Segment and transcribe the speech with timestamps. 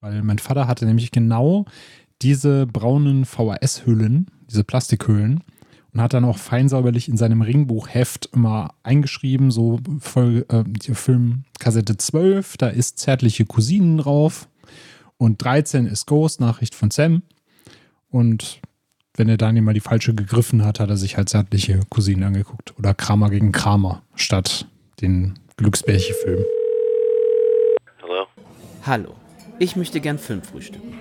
[0.00, 1.66] Weil mein Vater hatte nämlich genau
[2.22, 5.42] diese braunen VHS-Hüllen, diese Plastikhüllen,
[5.92, 11.96] und hat dann auch feinsäuberlich in seinem Ringbuchheft immer eingeschrieben, so Folge, äh, Film Kassette
[11.96, 14.48] 12, da ist zärtliche Cousinen drauf
[15.18, 17.22] und 13 ist Ghost, Nachricht von Sam.
[18.08, 18.60] Und
[19.16, 22.78] wenn er Daniel mal die falsche gegriffen hat, hat er sich halt zärtliche Cousinen angeguckt.
[22.78, 24.66] Oder Kramer gegen Kramer statt
[25.00, 26.44] den Glücksbärchen-Film.
[28.02, 28.26] Hallo?
[28.86, 29.14] Hallo,
[29.60, 30.98] ich möchte gern Film frühstücken.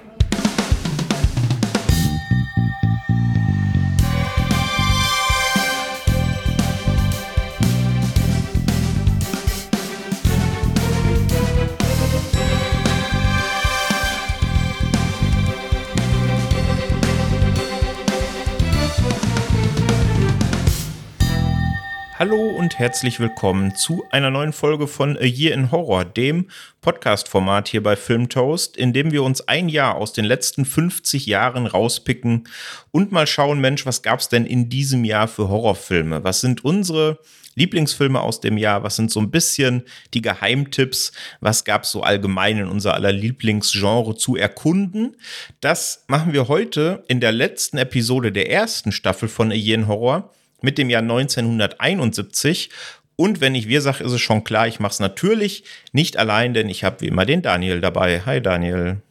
[22.20, 26.50] Hallo und herzlich willkommen zu einer neuen Folge von A Year in Horror, dem
[26.82, 31.66] Podcast-Format hier bei Filmtoast, in dem wir uns ein Jahr aus den letzten 50 Jahren
[31.66, 32.50] rauspicken
[32.92, 36.22] und mal schauen, Mensch, was gab es denn in diesem Jahr für Horrorfilme?
[36.26, 37.20] Was sind unsere
[37.56, 38.83] Lieblingsfilme aus dem Jahr?
[38.83, 39.83] Was sind so ein bisschen
[40.14, 41.14] die Geheimtipps?
[41.39, 45.16] Was gab es so allgemein in unser aller Lieblingsgenre zu erkunden?
[45.61, 49.88] Das machen wir heute in der letzten Episode der ersten Staffel von A Year in
[49.88, 52.69] Horror mit dem Jahr 1971.
[53.15, 56.53] Und wenn ich wir sage, ist es schon klar, ich mache es natürlich nicht allein,
[56.53, 58.21] denn ich habe wie immer den Daniel dabei.
[58.25, 59.02] Hi Daniel.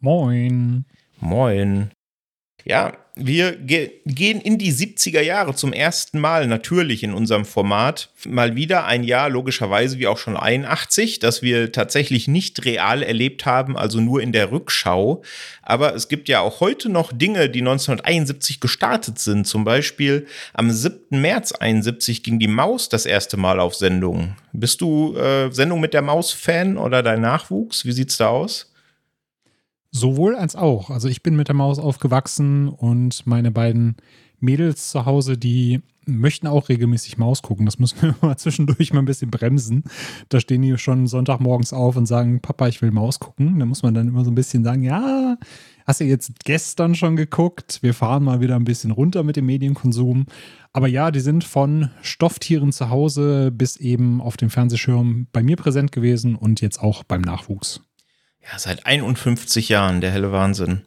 [0.00, 0.84] Moin.
[1.20, 1.90] Moin.
[2.64, 8.10] Ja, wir ge gehen in die 70er Jahre zum ersten Mal natürlich in unserem Format.
[8.26, 13.44] Mal wieder ein Jahr, logischerweise wie auch schon 81, das wir tatsächlich nicht real erlebt
[13.44, 15.22] haben, also nur in der Rückschau.
[15.62, 19.46] Aber es gibt ja auch heute noch Dinge, die 1971 gestartet sind.
[19.46, 21.20] Zum Beispiel am 7.
[21.20, 24.36] März 71 ging die Maus das erste Mal auf Sendung.
[24.52, 27.84] Bist du äh, Sendung mit der Maus-Fan oder dein Nachwuchs?
[27.84, 28.67] Wie sieht's da aus?
[29.90, 30.90] Sowohl als auch.
[30.90, 33.96] Also ich bin mit der Maus aufgewachsen und meine beiden
[34.40, 37.66] Mädels zu Hause, die möchten auch regelmäßig Maus gucken.
[37.66, 39.84] Das müssen wir mal zwischendurch mal ein bisschen bremsen.
[40.28, 43.58] Da stehen die schon Sonntagmorgens auf und sagen, Papa, ich will Maus gucken.
[43.58, 45.36] Da muss man dann immer so ein bisschen sagen, ja,
[45.86, 47.78] hast du jetzt gestern schon geguckt?
[47.82, 50.26] Wir fahren mal wieder ein bisschen runter mit dem Medienkonsum.
[50.72, 55.56] Aber ja, die sind von Stofftieren zu Hause bis eben auf dem Fernsehschirm bei mir
[55.56, 57.80] präsent gewesen und jetzt auch beim Nachwuchs.
[58.42, 60.82] Ja, seit 51 Jahren, der helle Wahnsinn.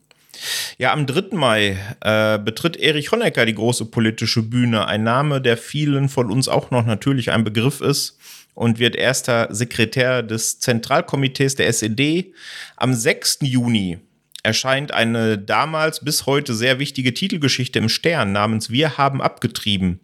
[0.77, 1.35] Ja, am 3.
[1.35, 4.87] Mai äh, betritt Erich Honecker die große politische Bühne.
[4.87, 8.17] Ein Name, der vielen von uns auch noch natürlich ein Begriff ist
[8.55, 12.33] und wird erster Sekretär des Zentralkomitees der SED.
[12.75, 13.39] Am 6.
[13.41, 13.99] Juni
[14.43, 19.99] erscheint eine damals bis heute sehr wichtige Titelgeschichte im Stern namens Wir haben abgetrieben.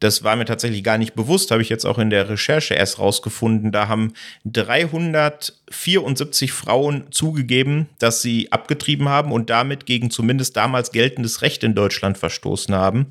[0.00, 2.98] Das war mir tatsächlich gar nicht bewusst, habe ich jetzt auch in der Recherche erst
[2.98, 3.70] rausgefunden.
[3.70, 4.14] Da haben
[4.46, 11.74] 374 Frauen zugegeben, dass sie abgetrieben haben und damit gegen zumindest damals geltendes Recht in
[11.74, 13.08] Deutschland verstoßen haben.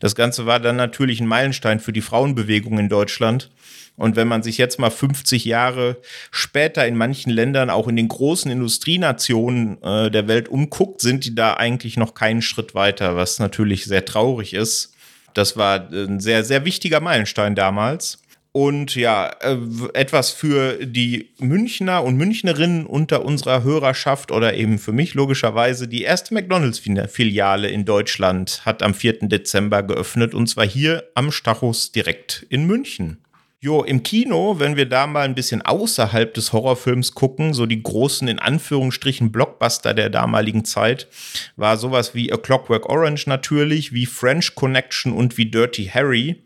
[0.00, 3.48] Das Ganze war dann natürlich ein Meilenstein für die Frauenbewegung in Deutschland.
[3.96, 5.98] Und wenn man sich jetzt mal 50 Jahre
[6.32, 11.36] später in manchen Ländern, auch in den großen Industrienationen äh, der Welt umguckt, sind die
[11.36, 14.92] da eigentlich noch keinen Schritt weiter, was natürlich sehr traurig ist.
[15.34, 18.18] Das war ein sehr, sehr wichtiger Meilenstein damals.
[18.54, 19.56] Und ja, äh,
[19.94, 25.88] etwas für die Münchner und Münchnerinnen unter unserer Hörerschaft oder eben für mich logischerweise.
[25.88, 29.28] Die erste McDonalds-Filiale in Deutschland hat am 4.
[29.28, 33.22] Dezember geöffnet und zwar hier am Stachus direkt in München.
[33.64, 37.80] Jo, im Kino, wenn wir da mal ein bisschen außerhalb des Horrorfilms gucken, so die
[37.80, 41.06] großen in Anführungsstrichen Blockbuster der damaligen Zeit,
[41.54, 46.42] war sowas wie A Clockwork Orange natürlich, wie French Connection und wie Dirty Harry.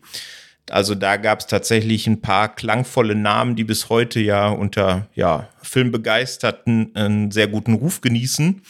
[0.69, 5.47] Also da gab es tatsächlich ein paar klangvolle Namen, die bis heute ja unter ja,
[5.61, 8.61] Filmbegeisterten einen sehr guten Ruf genießen.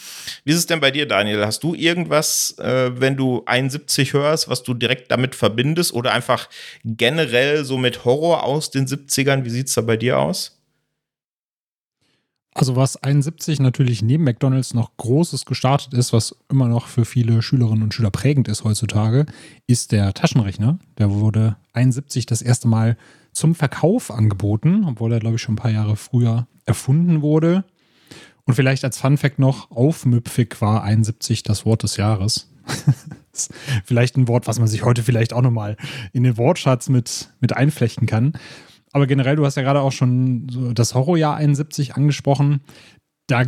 [0.43, 1.45] Wie ist es denn bei dir, Daniel?
[1.45, 6.49] Hast du irgendwas, äh, wenn du 71 hörst, was du direkt damit verbindest oder einfach
[6.83, 9.43] generell so mit Horror aus den 70ern?
[9.43, 10.56] Wie sieht es da bei dir aus?
[12.57, 17.43] Also was 71 natürlich neben McDonald's noch Großes gestartet ist, was immer noch für viele
[17.43, 19.27] Schülerinnen und Schüler prägend ist heutzutage,
[19.67, 20.79] ist der Taschenrechner.
[20.97, 22.97] Der wurde 71 das erste Mal
[23.31, 27.63] zum Verkauf angeboten, obwohl er, glaube ich, schon ein paar Jahre früher erfunden wurde.
[28.45, 32.49] Und vielleicht als Fun Fact noch, aufmüpfig war 71 das Wort des Jahres.
[33.85, 35.77] vielleicht ein Wort, was man sich heute vielleicht auch nochmal
[36.11, 38.33] in den Wortschatz mit, mit einflechten kann.
[38.97, 42.61] Aber generell, du hast ja gerade auch schon so das Horrorjahr 71 angesprochen.
[43.27, 43.43] Da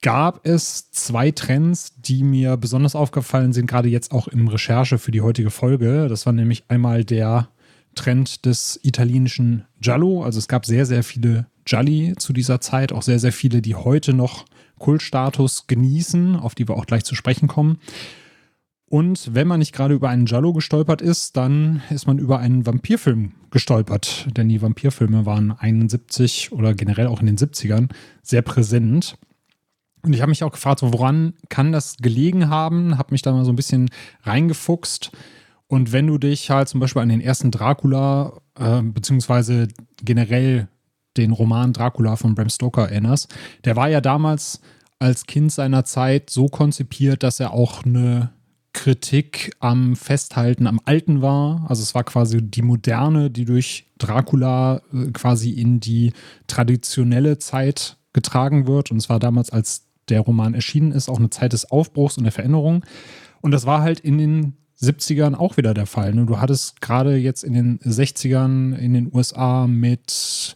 [0.00, 5.10] gab es zwei Trends, die mir besonders aufgefallen sind, gerade jetzt auch im Recherche für
[5.10, 6.08] die heutige Folge.
[6.08, 7.50] Das war nämlich einmal der
[7.94, 10.24] Trend des italienischen Giallo.
[10.24, 13.74] Also es gab sehr, sehr viele Gialli zu dieser Zeit, auch sehr, sehr viele, die
[13.74, 14.46] heute noch
[14.78, 17.80] Kultstatus genießen, auf die wir auch gleich zu sprechen kommen.
[18.88, 22.66] Und wenn man nicht gerade über einen Jallo gestolpert ist, dann ist man über einen
[22.66, 24.28] Vampirfilm gestolpert.
[24.36, 27.90] Denn die Vampirfilme waren 71 oder generell auch in den 70ern
[28.22, 29.18] sehr präsent.
[30.02, 32.96] Und ich habe mich auch gefragt, woran kann das gelegen haben?
[32.96, 33.90] Habe mich da mal so ein bisschen
[34.22, 35.10] reingefuchst.
[35.66, 39.66] Und wenn du dich halt zum Beispiel an den ersten Dracula, äh, beziehungsweise
[40.04, 40.68] generell
[41.16, 43.34] den Roman Dracula von Bram Stoker erinnerst,
[43.64, 44.60] der war ja damals
[45.00, 48.30] als Kind seiner Zeit so konzipiert, dass er auch eine
[48.76, 51.64] Kritik am Festhalten am Alten war.
[51.66, 56.12] Also es war quasi die Moderne, die durch Dracula äh, quasi in die
[56.46, 58.90] traditionelle Zeit getragen wird.
[58.90, 62.24] Und es war damals, als der Roman erschienen ist, auch eine Zeit des Aufbruchs und
[62.24, 62.84] der Veränderung.
[63.40, 66.14] Und das war halt in den 70ern auch wieder der Fall.
[66.14, 66.26] Ne?
[66.26, 70.54] Du hattest gerade jetzt in den 60ern in den USA mit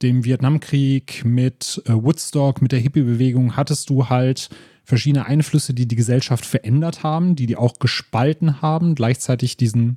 [0.00, 4.48] dem Vietnamkrieg, mit äh, Woodstock, mit der Hippie-Bewegung, hattest du halt
[4.84, 9.96] verschiedene Einflüsse, die die Gesellschaft verändert haben, die die auch gespalten haben, gleichzeitig diesen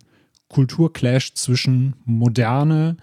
[0.49, 2.97] Kulturclash zwischen Moderne,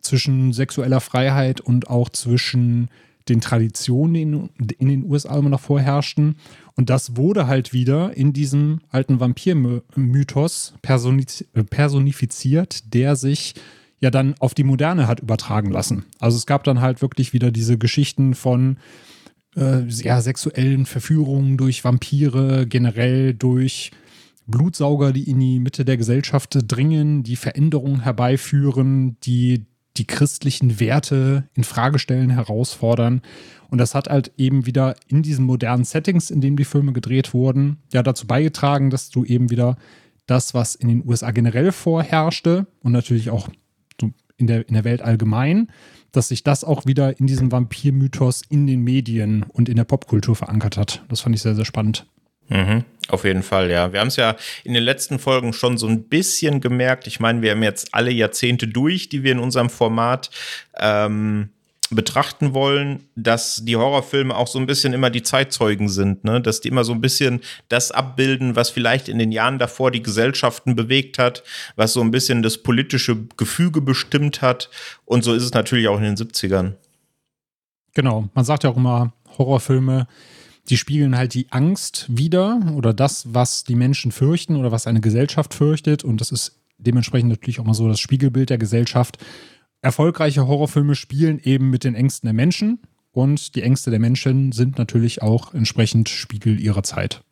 [0.00, 2.88] zwischen sexueller Freiheit und auch zwischen
[3.28, 6.36] den Traditionen, die in, den USA immer noch vorherrschten.
[6.76, 13.54] Und das wurde halt wieder in diesem alten Vampir-Mythos personifiziert, der sich
[14.00, 16.04] ja dann auf die Moderne hat übertragen lassen.
[16.20, 18.78] Also es gab dann halt wirklich wieder diese Geschichten von
[19.56, 23.90] äh, ja, sexuellen Verführungen durch Vampire, generell durch
[24.46, 29.66] Blutsauger, die in die Mitte der Gesellschaft dringen, die Veränderungen herbeiführen, die
[29.96, 33.20] die christlichen Werte in Frage stellen, herausfordern.
[33.68, 37.34] Und das hat halt eben wieder in diesen modernen Settings, in denen die Filme gedreht
[37.34, 39.76] wurden, ja dazu beigetragen, dass du eben wieder
[40.26, 43.48] das, was in den USA generell vorherrschte und natürlich auch
[44.36, 45.68] in der, in der Welt allgemein,
[46.12, 50.36] dass sich das auch wieder in diesem Vampir-Mythos in den Medien und in der Popkultur
[50.36, 51.02] verankert hat.
[51.08, 52.06] Das fand ich sehr, sehr spannend.
[52.48, 53.92] Mhm, auf jeden Fall, ja.
[53.92, 57.06] Wir haben es ja in den letzten Folgen schon so ein bisschen gemerkt.
[57.06, 60.30] Ich meine, wir haben jetzt alle Jahrzehnte durch, die wir in unserem Format
[60.78, 61.50] ähm,
[61.90, 66.40] betrachten wollen, dass die Horrorfilme auch so ein bisschen immer die Zeitzeugen sind, ne?
[66.40, 70.02] dass die immer so ein bisschen das abbilden, was vielleicht in den Jahren davor die
[70.02, 71.42] Gesellschaften bewegt hat,
[71.76, 74.70] was so ein bisschen das politische Gefüge bestimmt hat.
[75.06, 76.74] Und so ist es natürlich auch in den 70ern.
[77.94, 80.06] Genau, man sagt ja auch immer, Horrorfilme,
[80.68, 85.00] die spiegeln halt die Angst wieder oder das, was die Menschen fürchten oder was eine
[85.00, 86.04] Gesellschaft fürchtet.
[86.04, 89.18] Und das ist dementsprechend natürlich auch mal so das Spiegelbild der Gesellschaft
[89.82, 92.80] erfolgreiche Horrorfilme spielen eben mit den Ängsten der Menschen
[93.12, 97.22] und die Ängste der Menschen sind natürlich auch entsprechend Spiegel ihrer Zeit.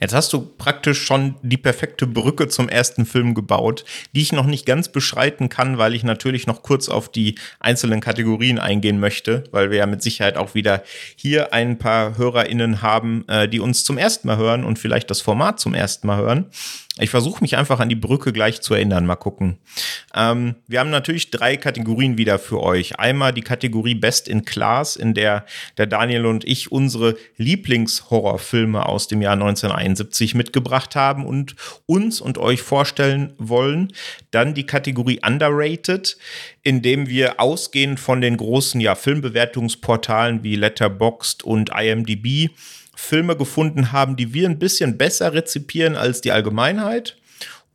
[0.00, 3.84] Jetzt hast du praktisch schon die perfekte Brücke zum ersten Film gebaut,
[4.14, 8.00] die ich noch nicht ganz beschreiten kann, weil ich natürlich noch kurz auf die einzelnen
[8.00, 10.82] Kategorien eingehen möchte, weil wir ja mit Sicherheit auch wieder
[11.16, 15.20] hier ein paar HörerInnen haben, äh, die uns zum ersten Mal hören und vielleicht das
[15.20, 16.46] Format zum ersten Mal hören.
[16.98, 19.06] Ich versuche mich einfach an die Brücke gleich zu erinnern.
[19.06, 19.56] Mal gucken.
[20.14, 22.98] Ähm, wir haben natürlich drei Kategorien wieder für euch.
[22.98, 25.46] Einmal die Kategorie Best in Class, in der
[25.78, 31.56] der Daniel und ich unsere Lieblingshorrorfilme aus dem Jahr 1971 mitgebracht haben und
[31.86, 33.94] uns und euch vorstellen wollen.
[34.30, 36.18] Dann die Kategorie Underrated,
[36.62, 42.50] in dem wir ausgehend von den großen ja, Filmbewertungsportalen wie Letterboxd und IMDb
[43.02, 47.16] Filme gefunden haben, die wir ein bisschen besser rezipieren als die Allgemeinheit.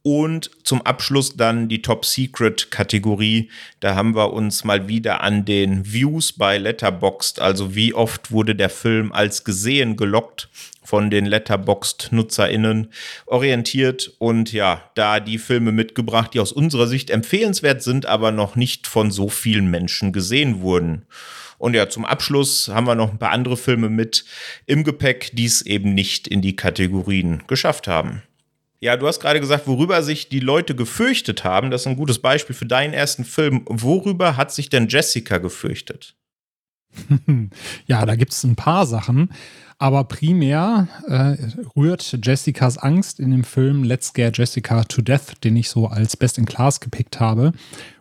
[0.03, 3.49] Und zum Abschluss dann die Top Secret Kategorie.
[3.81, 8.55] Da haben wir uns mal wieder an den Views bei Letterboxd, also wie oft wurde
[8.55, 10.47] der Film als gesehen gelockt
[10.87, 12.93] von den Letterboxd NutzerInnen
[13.25, 18.55] orientiert und ja, da die Filme mitgebracht, die aus unserer Sicht empfehlenswert sind, aber noch
[18.55, 21.05] nicht von so vielen Menschen gesehen wurden.
[21.57, 24.25] Und ja, zum Abschluss haben wir noch ein paar andere Filme mit
[24.65, 28.21] im Gepäck, die es eben nicht in die Kategorien geschafft haben.
[28.79, 31.71] Ja, du hast gerade gesagt, worüber sich die Leute gefürchtet haben.
[31.71, 33.63] Das ist ein gutes Beispiel für deinen ersten Film.
[33.65, 36.15] Worüber hat sich denn Jessica gefürchtet?
[37.87, 39.31] ja, da gibt es ein paar Sachen.
[39.79, 41.37] Aber primär äh,
[41.75, 46.17] rührt Jessicas Angst in dem Film Let's Scare Jessica to Death, den ich so als
[46.17, 47.53] Best in Class gepickt habe,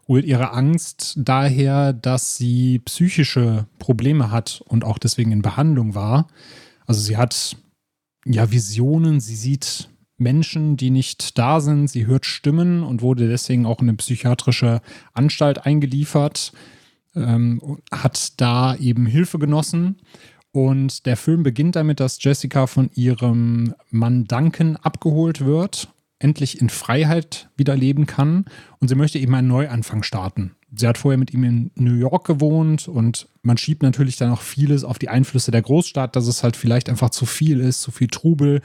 [0.08, 6.28] rührt ihre Angst daher, dass sie psychische Probleme hat und auch deswegen in Behandlung war.
[6.86, 7.56] Also sie hat
[8.24, 13.66] ja Visionen, sie sieht Menschen, die nicht da sind, sie hört Stimmen und wurde deswegen
[13.66, 14.80] auch in eine psychiatrische
[15.12, 16.52] Anstalt eingeliefert,
[17.14, 19.96] ähm, hat da eben Hilfe genossen.
[20.52, 26.70] Und der Film beginnt damit, dass Jessica von ihrem Mann Duncan abgeholt wird endlich in
[26.70, 28.46] Freiheit wieder leben kann
[28.80, 30.56] und sie möchte eben einen Neuanfang starten.
[30.74, 34.40] Sie hat vorher mit ihm in New York gewohnt und man schiebt natürlich dann auch
[34.40, 37.90] vieles auf die Einflüsse der Großstadt, dass es halt vielleicht einfach zu viel ist, zu
[37.90, 38.60] viel Trubel.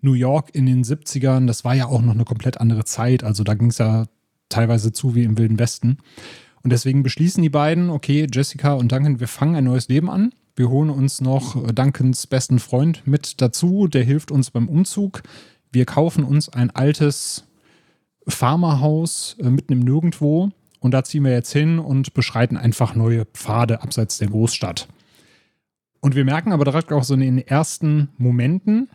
[0.00, 3.42] New York in den 70ern, das war ja auch noch eine komplett andere Zeit, also
[3.44, 4.04] da ging es ja
[4.48, 5.98] teilweise zu wie im Wilden Westen.
[6.62, 10.32] Und deswegen beschließen die beiden, okay, Jessica und Duncan, wir fangen ein neues Leben an.
[10.56, 15.22] Wir holen uns noch Duncans besten Freund mit dazu, der hilft uns beim Umzug.
[15.74, 17.44] Wir kaufen uns ein altes
[18.26, 20.50] Farmerhaus äh, mitten im Nirgendwo
[20.80, 24.88] und da ziehen wir jetzt hin und beschreiten einfach neue Pfade abseits der Großstadt.
[26.00, 28.88] Und wir merken aber direkt auch so in den ersten Momenten,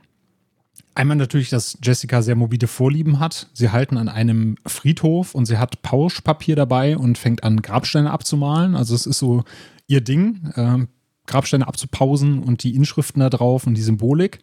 [0.95, 3.48] Einmal natürlich, dass Jessica sehr mobile Vorlieben hat.
[3.53, 8.75] Sie halten an einem Friedhof und sie hat Pauschpapier dabei und fängt an, Grabsteine abzumalen.
[8.75, 9.43] Also es ist so
[9.88, 10.88] ihr Ding, äh,
[11.27, 14.39] Grabsteine abzupausen und die Inschriften da drauf und die Symbolik.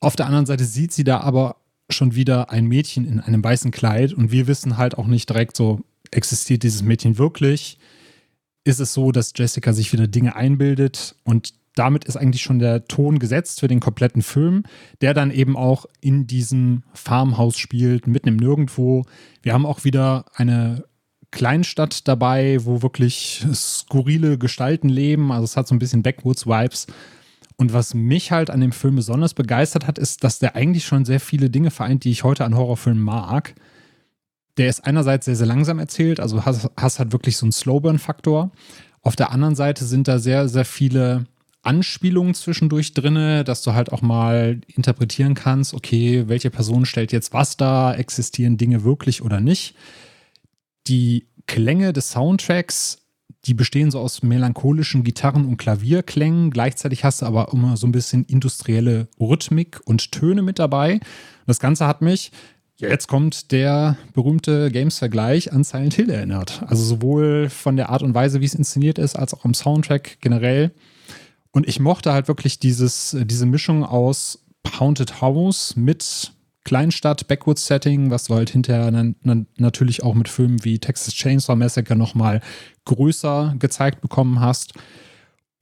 [0.00, 1.56] Auf der anderen Seite sieht sie da aber
[1.94, 5.56] schon wieder ein Mädchen in einem weißen Kleid und wir wissen halt auch nicht direkt
[5.56, 5.80] so,
[6.10, 7.78] existiert dieses Mädchen wirklich?
[8.64, 12.86] Ist es so, dass Jessica sich wieder Dinge einbildet und damit ist eigentlich schon der
[12.86, 14.64] Ton gesetzt für den kompletten Film,
[15.00, 19.04] der dann eben auch in diesem Farmhaus spielt, mitten im Nirgendwo.
[19.42, 20.84] Wir haben auch wieder eine
[21.30, 25.30] Kleinstadt dabei, wo wirklich skurrile Gestalten leben.
[25.30, 26.88] Also es hat so ein bisschen Backwoods-Vibes.
[27.60, 31.04] Und was mich halt an dem Film besonders begeistert hat, ist, dass der eigentlich schon
[31.04, 33.54] sehr viele Dinge vereint, die ich heute an Horrorfilmen mag.
[34.56, 38.50] Der ist einerseits sehr, sehr langsam erzählt, also hast, halt wirklich so einen Slowburn-Faktor.
[39.02, 41.26] Auf der anderen Seite sind da sehr, sehr viele
[41.60, 47.34] Anspielungen zwischendurch drinne, dass du halt auch mal interpretieren kannst, okay, welche Person stellt jetzt
[47.34, 49.74] was da, existieren Dinge wirklich oder nicht.
[50.86, 52.99] Die Klänge des Soundtracks,
[53.46, 56.50] die bestehen so aus melancholischen Gitarren- und Klavierklängen.
[56.50, 61.00] Gleichzeitig hast du aber immer so ein bisschen industrielle Rhythmik und Töne mit dabei.
[61.46, 62.32] Das Ganze hat mich,
[62.76, 66.62] jetzt kommt der berühmte Games-Vergleich an Silent Hill erinnert.
[66.66, 70.18] Also sowohl von der Art und Weise, wie es inszeniert ist, als auch im Soundtrack
[70.20, 70.72] generell.
[71.50, 74.44] Und ich mochte halt wirklich dieses, diese Mischung aus
[74.78, 76.32] Haunted House mit
[76.64, 81.96] Kleinstadt, Backwoods-Setting, was du halt hinterher dann, natürlich auch mit Filmen wie Texas Chainsaw Massacre
[81.96, 82.40] nochmal
[82.84, 84.74] größer gezeigt bekommen hast.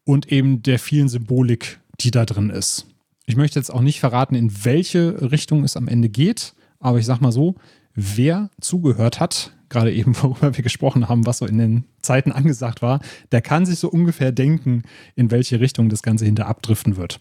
[0.05, 2.87] Und eben der vielen Symbolik, die da drin ist.
[3.27, 7.05] Ich möchte jetzt auch nicht verraten, in welche Richtung es am Ende geht, aber ich
[7.05, 7.57] sag mal so,
[7.95, 12.83] wer zugehört hat, gerade eben, worüber wir gesprochen haben, was so in den Zeiten angesagt
[12.83, 13.01] war,
[13.33, 14.83] der kann sich so ungefähr denken,
[15.15, 17.21] in welche Richtung das Ganze hinter abdriften wird.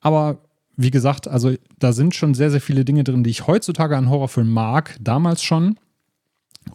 [0.00, 0.42] Aber
[0.76, 4.08] wie gesagt, also da sind schon sehr, sehr viele Dinge drin, die ich heutzutage an
[4.08, 5.78] Horrorfilmen mag, damals schon.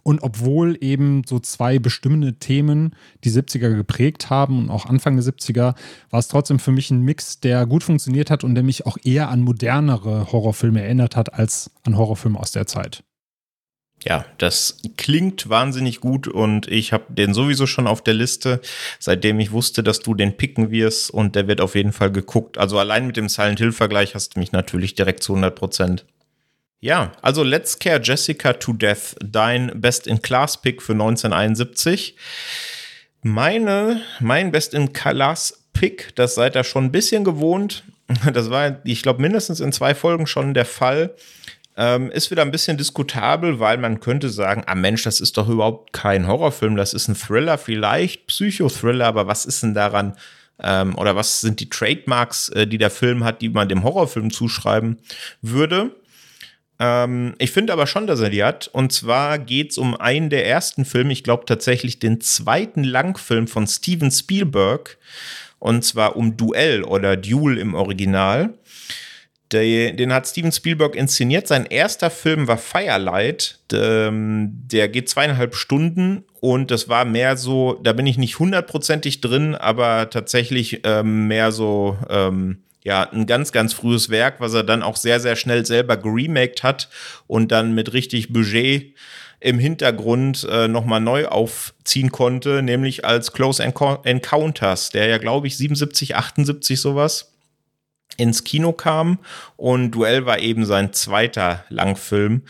[0.02, 5.24] Und obwohl eben so zwei bestimmende Themen die 70er geprägt haben und auch Anfang der
[5.24, 5.74] 70er,
[6.10, 8.98] war es trotzdem für mich ein Mix, der gut funktioniert hat und der mich auch
[9.02, 13.02] eher an modernere Horrorfilme erinnert hat als an Horrorfilme aus der Zeit.
[14.04, 18.60] Ja, das klingt wahnsinnig gut und ich habe den sowieso schon auf der Liste,
[19.00, 22.58] seitdem ich wusste, dass du den picken wirst und der wird auf jeden Fall geguckt.
[22.58, 26.04] Also allein mit dem Silent Hill Vergleich hast du mich natürlich direkt zu 100 Prozent.
[26.80, 32.14] Ja, also Let's Care Jessica to Death, dein Best-in-Class-Pick für 1971.
[33.22, 37.82] Meine, mein Best-in-Class-Pick, das seid ihr schon ein bisschen gewohnt.
[38.32, 41.14] Das war, ich glaube, mindestens in zwei Folgen schon der Fall.
[41.80, 45.48] Ähm, ist wieder ein bisschen diskutabel, weil man könnte sagen, ah Mensch, das ist doch
[45.48, 50.16] überhaupt kein Horrorfilm, das ist ein Thriller, vielleicht Psychothriller, aber was ist denn daran
[50.60, 54.32] ähm, oder was sind die Trademarks, äh, die der Film hat, die man dem Horrorfilm
[54.32, 54.98] zuschreiben
[55.40, 55.94] würde?
[56.80, 58.68] Ähm, ich finde aber schon, dass er die hat.
[58.72, 63.46] Und zwar geht es um einen der ersten Filme, ich glaube tatsächlich den zweiten Langfilm
[63.46, 64.98] von Steven Spielberg.
[65.60, 68.54] Und zwar um Duell oder Duel im Original.
[69.52, 71.48] Der, den hat Steven Spielberg inszeniert.
[71.48, 73.60] Sein erster Film war Firelight.
[73.70, 79.20] Der, der geht zweieinhalb Stunden und das war mehr so, da bin ich nicht hundertprozentig
[79.20, 84.64] drin, aber tatsächlich ähm, mehr so, ähm, ja, ein ganz, ganz frühes Werk, was er
[84.64, 86.88] dann auch sehr, sehr schnell selber geremaked hat
[87.26, 88.94] und dann mit richtig Budget
[89.40, 95.56] im Hintergrund äh, nochmal neu aufziehen konnte, nämlich als Close Encounters, der ja, glaube ich,
[95.56, 97.32] 77, 78 sowas
[98.16, 99.18] ins Kino kam
[99.56, 102.42] und Duell war eben sein zweiter Langfilm,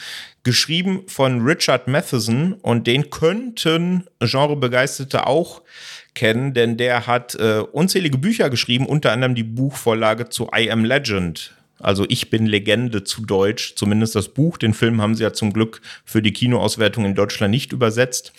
[0.42, 5.62] geschrieben von Richard Matheson und den könnten Genrebegeisterte auch
[6.14, 10.84] kennen, denn der hat äh, unzählige Bücher geschrieben, unter anderem die Buchvorlage zu I Am
[10.84, 11.54] Legend.
[11.78, 14.58] Also ich bin Legende zu Deutsch, zumindest das Buch.
[14.58, 18.32] Den Film haben sie ja zum Glück für die Kinoauswertung in Deutschland nicht übersetzt.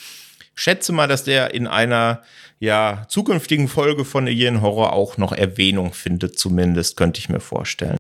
[0.55, 2.21] Schätze mal, dass der in einer
[2.59, 7.97] ja, zukünftigen Folge von Alien Horror auch noch Erwähnung findet, zumindest, könnte ich mir vorstellen.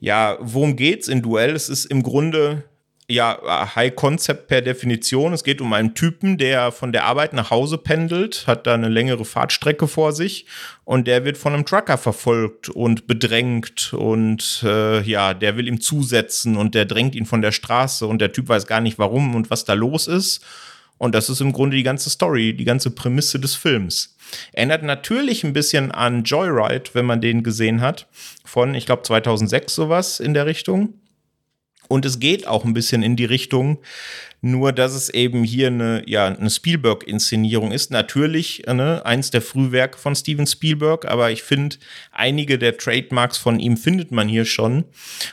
[0.00, 1.54] Ja, worum geht's in Duell?
[1.54, 2.64] Es ist im Grunde
[3.08, 3.38] ja,
[3.76, 5.34] High Concept per Definition.
[5.34, 8.88] Es geht um einen Typen, der von der Arbeit nach Hause pendelt, hat da eine
[8.88, 10.46] längere Fahrtstrecke vor sich
[10.84, 15.82] und der wird von einem Trucker verfolgt und bedrängt und äh, ja, der will ihm
[15.82, 19.34] zusetzen und der drängt ihn von der Straße und der Typ weiß gar nicht warum
[19.34, 20.42] und was da los ist.
[20.98, 24.16] Und das ist im Grunde die ganze Story, die ganze Prämisse des Films.
[24.52, 28.06] Erinnert natürlich ein bisschen an Joyride, wenn man den gesehen hat,
[28.44, 30.94] von, ich glaube, 2006 sowas in der Richtung.
[31.88, 33.78] Und es geht auch ein bisschen in die Richtung,
[34.44, 37.90] nur dass es eben hier eine, ja, eine Spielberg-Inszenierung ist.
[37.90, 41.76] Natürlich ne, eins der Frühwerke von Steven Spielberg, aber ich finde,
[42.12, 44.84] einige der Trademarks von ihm findet man hier schon.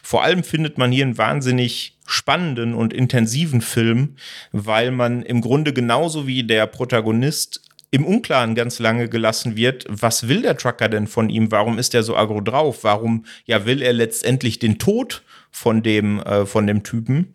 [0.01, 4.15] Vor allem findet man hier einen wahnsinnig spannenden und intensiven Film,
[4.53, 7.61] weil man im Grunde genauso wie der Protagonist
[7.93, 11.51] im Unklaren ganz lange gelassen wird, was will der Trucker denn von ihm?
[11.51, 12.85] Warum ist er so aggro drauf?
[12.85, 17.33] Warum ja will er letztendlich den Tod von dem, äh, von dem Typen.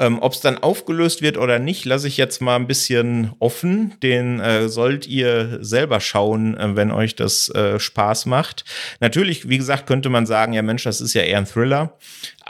[0.00, 3.94] Ähm, Ob es dann aufgelöst wird oder nicht, lasse ich jetzt mal ein bisschen offen.
[4.02, 8.64] Den äh, sollt ihr selber schauen, äh, wenn euch das äh, Spaß macht.
[9.00, 11.98] Natürlich, wie gesagt, könnte man sagen, ja Mensch, das ist ja eher ein Thriller.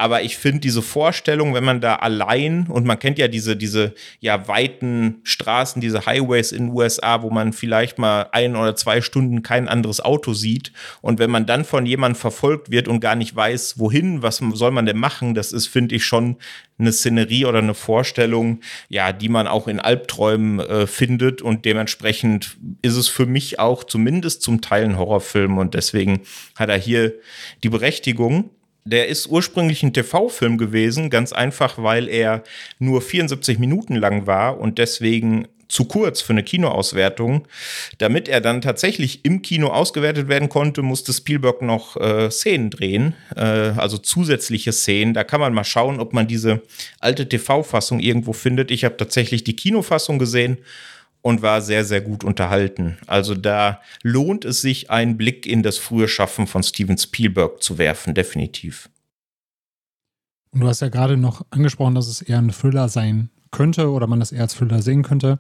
[0.01, 3.95] Aber ich finde diese Vorstellung, wenn man da allein und man kennt ja diese, diese
[4.19, 9.03] ja weiten Straßen, diese Highways in den USA, wo man vielleicht mal ein oder zwei
[9.03, 10.73] Stunden kein anderes Auto sieht.
[11.03, 14.71] Und wenn man dann von jemandem verfolgt wird und gar nicht weiß, wohin, was soll
[14.71, 16.37] man denn machen, das ist, finde ich, schon
[16.79, 21.43] eine Szenerie oder eine Vorstellung, ja, die man auch in Albträumen äh, findet.
[21.43, 25.59] Und dementsprechend ist es für mich auch zumindest zum Teil ein Horrorfilm.
[25.59, 26.23] Und deswegen
[26.57, 27.13] hat er hier
[27.63, 28.49] die Berechtigung.
[28.85, 32.43] Der ist ursprünglich ein TV-Film gewesen, ganz einfach, weil er
[32.79, 37.47] nur 74 Minuten lang war und deswegen zu kurz für eine Kinoauswertung.
[37.99, 43.15] Damit er dann tatsächlich im Kino ausgewertet werden konnte, musste Spielberg noch äh, Szenen drehen,
[43.37, 45.15] äh, also zusätzliche Szenen.
[45.15, 46.63] Da kann man mal schauen, ob man diese
[46.99, 48.71] alte TV-Fassung irgendwo findet.
[48.71, 50.59] Ich habe tatsächlich die Kinofassung gesehen
[51.23, 52.99] und war sehr, sehr gut unterhalten.
[53.07, 57.79] Also da lohnt es sich, einen Blick in das frühe Schaffen von Steven Spielberg zu
[57.79, 58.89] werfen, definitiv.
[60.53, 64.07] Und du hast ja gerade noch angesprochen, dass es eher ein Thriller sein könnte oder
[64.07, 65.39] man das eher als Thriller sehen könnte.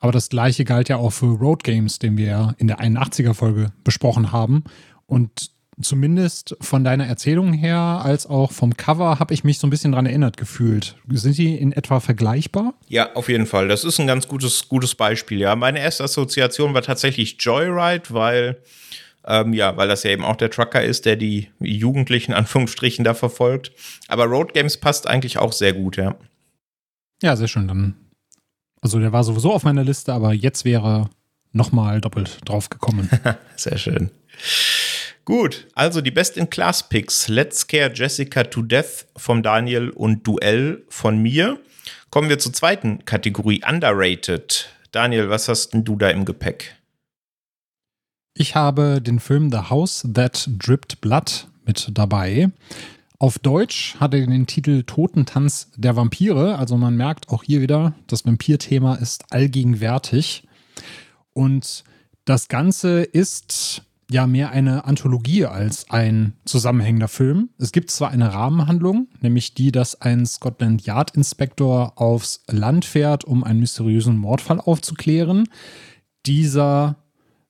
[0.00, 3.72] Aber das gleiche galt ja auch für Road Games, den wir ja in der 81er-Folge
[3.84, 4.64] besprochen haben.
[5.06, 9.70] Und zumindest von deiner Erzählung her als auch vom Cover habe ich mich so ein
[9.70, 10.96] bisschen dran erinnert gefühlt.
[11.08, 12.74] Sind die in etwa vergleichbar?
[12.88, 13.68] Ja, auf jeden Fall.
[13.68, 15.38] Das ist ein ganz gutes, gutes Beispiel.
[15.38, 18.58] Ja, meine erste Assoziation war tatsächlich Joyride, weil
[19.26, 23.14] ähm, ja, weil das ja eben auch der Trucker ist, der die Jugendlichen Anführungsstrichen da
[23.14, 23.72] verfolgt.
[24.08, 26.16] Aber Road Games passt eigentlich auch sehr gut, ja.
[27.22, 27.68] Ja, sehr schön.
[27.68, 27.94] Dann,
[28.80, 31.10] also der war sowieso auf meiner Liste, aber jetzt wäre
[31.52, 33.10] nochmal doppelt drauf gekommen.
[33.56, 34.10] sehr schön.
[35.28, 37.28] Gut, also die Best-in-Class-Picks.
[37.28, 41.60] Let's Scare Jessica to Death vom Daniel und Duell von mir.
[42.08, 44.70] Kommen wir zur zweiten Kategorie, Underrated.
[44.90, 46.76] Daniel, was hast denn du da im Gepäck?
[48.32, 52.50] Ich habe den Film The House That Dripped Blood mit dabei.
[53.18, 56.56] Auf Deutsch hat er den Titel Totentanz der Vampire.
[56.56, 60.44] Also man merkt auch hier wieder, das Vampir-Thema ist allgegenwärtig.
[61.34, 61.84] Und
[62.24, 67.50] das Ganze ist ja mehr eine Anthologie als ein zusammenhängender Film.
[67.58, 73.24] Es gibt zwar eine Rahmenhandlung, nämlich die, dass ein Scotland Yard Inspektor aufs Land fährt,
[73.24, 75.48] um einen mysteriösen Mordfall aufzuklären.
[76.24, 76.96] Dieser,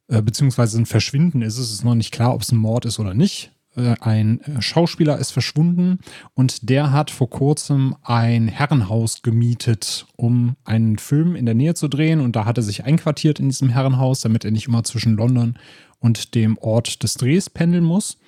[0.08, 2.98] äh, beziehungsweise ein Verschwinden ist es, ist noch nicht klar, ob es ein Mord ist
[2.98, 3.52] oder nicht.
[3.76, 6.00] Äh, ein Schauspieler ist verschwunden
[6.34, 11.86] und der hat vor kurzem ein Herrenhaus gemietet, um einen Film in der Nähe zu
[11.86, 12.20] drehen.
[12.20, 15.56] Und da hat er sich einquartiert in diesem Herrenhaus, damit er nicht immer zwischen London
[16.00, 18.18] und dem Ort des Drehs pendeln muss.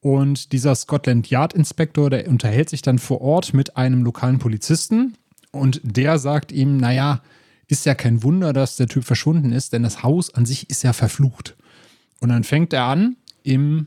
[0.00, 5.14] Und dieser Scotland Yard Inspektor, der unterhält sich dann vor Ort mit einem lokalen Polizisten
[5.52, 7.22] und der sagt ihm, naja,
[7.68, 10.82] ist ja kein Wunder, dass der Typ verschwunden ist, denn das Haus an sich ist
[10.82, 11.56] ja verflucht.
[12.20, 13.86] Und dann fängt er an, im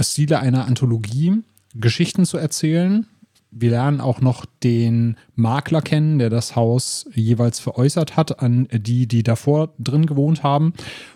[0.00, 1.42] Stile einer Anthologie
[1.74, 3.06] Geschichten zu erzählen.
[3.50, 9.06] Wir lernen auch noch den Makler kennen, der das Haus jeweils veräußert hat an die,
[9.06, 10.74] die davor drin gewohnt haben.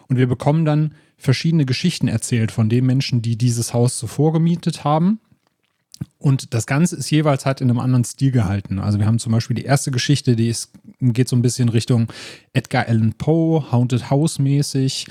[0.09, 4.85] Und wir bekommen dann verschiedene Geschichten erzählt von den Menschen, die dieses Haus zuvor gemietet
[4.85, 5.21] haben.
[6.19, 8.79] Und das Ganze ist jeweils halt in einem anderen Stil gehalten.
[8.79, 12.09] Also wir haben zum Beispiel die erste Geschichte, die ist, geht so ein bisschen Richtung
[12.53, 15.07] Edgar Allan Poe, Haunted House mäßig.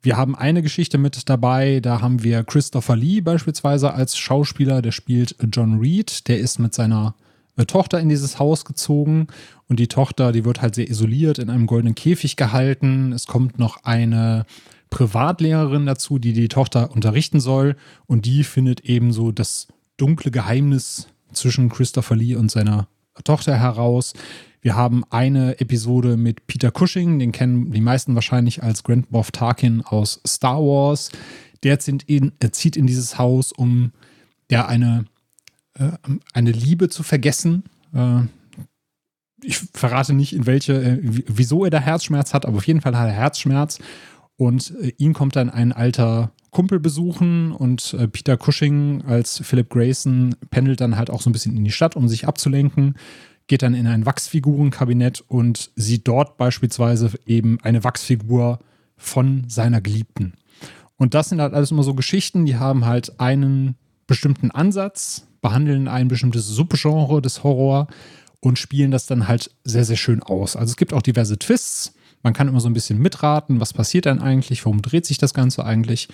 [0.00, 4.90] Wir haben eine Geschichte mit dabei, da haben wir Christopher Lee beispielsweise als Schauspieler, der
[4.90, 7.14] spielt John Reed, der ist mit seiner
[7.56, 9.28] äh, Tochter in dieses Haus gezogen
[9.68, 13.12] und die Tochter, die wird halt sehr isoliert in einem goldenen Käfig gehalten.
[13.12, 14.44] Es kommt noch eine
[14.92, 17.76] Privatlehrerin dazu, die die Tochter unterrichten soll.
[18.06, 22.86] Und die findet eben so das dunkle Geheimnis zwischen Christopher Lee und seiner
[23.24, 24.12] Tochter heraus.
[24.60, 29.32] Wir haben eine Episode mit Peter Cushing, den kennen die meisten wahrscheinlich als Grand Moff
[29.32, 31.10] Tarkin aus Star Wars.
[31.62, 33.92] Der zieht in, zieht in dieses Haus, um
[34.50, 35.06] ja eine,
[35.74, 35.90] äh,
[36.34, 37.64] eine Liebe zu vergessen.
[37.94, 38.22] Äh,
[39.42, 42.96] ich verrate nicht, in welche, äh, wieso er da Herzschmerz hat, aber auf jeden Fall
[42.96, 43.78] hat er Herzschmerz.
[44.36, 49.70] Und äh, ihn kommt dann ein alter Kumpel besuchen und äh, Peter Cushing als Philip
[49.70, 52.94] Grayson pendelt dann halt auch so ein bisschen in die Stadt, um sich abzulenken
[53.46, 58.60] geht dann in ein Wachsfigurenkabinett und sieht dort beispielsweise eben eine Wachsfigur
[58.96, 60.34] von seiner Geliebten.
[60.96, 63.74] Und das sind halt alles immer so Geschichten, die haben halt einen
[64.06, 67.88] bestimmten Ansatz, behandeln ein bestimmtes Subgenre des Horror
[68.40, 70.56] und spielen das dann halt sehr, sehr schön aus.
[70.56, 71.94] Also es gibt auch diverse Twists.
[72.22, 75.34] Man kann immer so ein bisschen mitraten, was passiert denn eigentlich, warum dreht sich das
[75.34, 76.08] Ganze eigentlich.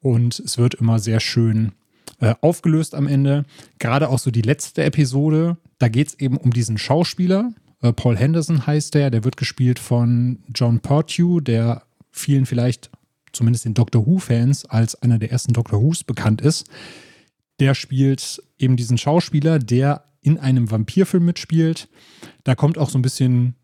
[0.00, 1.72] Und es wird immer sehr schön
[2.20, 3.44] äh, aufgelöst am Ende.
[3.78, 7.52] Gerade auch so die letzte Episode, da geht es eben um diesen Schauspieler.
[7.82, 12.90] Äh, Paul Henderson heißt der, der wird gespielt von John Portew, der vielen vielleicht,
[13.32, 16.68] zumindest den Doctor Who-Fans, als einer der ersten Doctor Who's bekannt ist.
[17.60, 21.88] Der spielt eben diesen Schauspieler, der in einem Vampirfilm mitspielt.
[22.44, 23.54] Da kommt auch so ein bisschen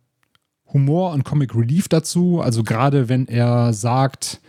[0.73, 2.41] Humor und Comic Relief dazu.
[2.41, 4.41] Also gerade wenn er sagt,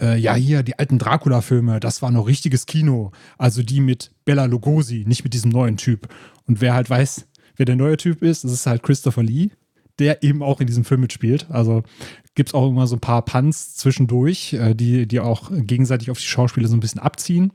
[0.00, 3.12] äh, ja, hier, die alten Dracula-Filme, das war noch richtiges Kino.
[3.38, 6.08] Also die mit Bella Lugosi, nicht mit diesem neuen Typ.
[6.46, 9.50] Und wer halt weiß, wer der neue Typ ist, das ist halt Christopher Lee,
[9.98, 11.46] der eben auch in diesem Film mitspielt.
[11.50, 11.82] Also
[12.34, 16.18] gibt es auch immer so ein paar Punts zwischendurch, äh, die, die auch gegenseitig auf
[16.18, 17.52] die Schauspieler so ein bisschen abziehen.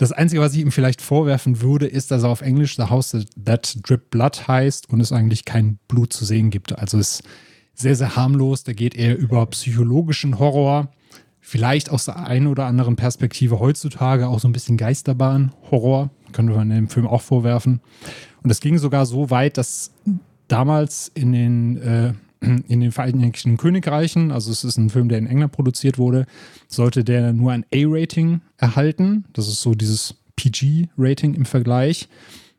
[0.00, 3.14] Das Einzige, was ich ihm vielleicht vorwerfen würde, ist, dass er auf Englisch The House
[3.44, 6.78] That Drip Blood heißt und es eigentlich kein Blut zu sehen gibt.
[6.78, 7.22] Also ist
[7.74, 8.64] sehr, sehr harmlos.
[8.64, 10.88] Da geht eher über psychologischen Horror
[11.38, 16.70] vielleicht aus der einen oder anderen Perspektive heutzutage auch so ein bisschen Geisterbahn-Horror, könnte man
[16.70, 17.82] dem Film auch vorwerfen.
[18.42, 19.92] Und es ging sogar so weit, dass
[20.48, 25.26] damals in den, äh, in den Vereinigten Königreichen, also es ist ein Film, der in
[25.26, 26.26] England produziert wurde,
[26.68, 29.24] sollte der nur ein A-Rating erhalten.
[29.34, 32.08] Das ist so dieses PG-Rating im Vergleich.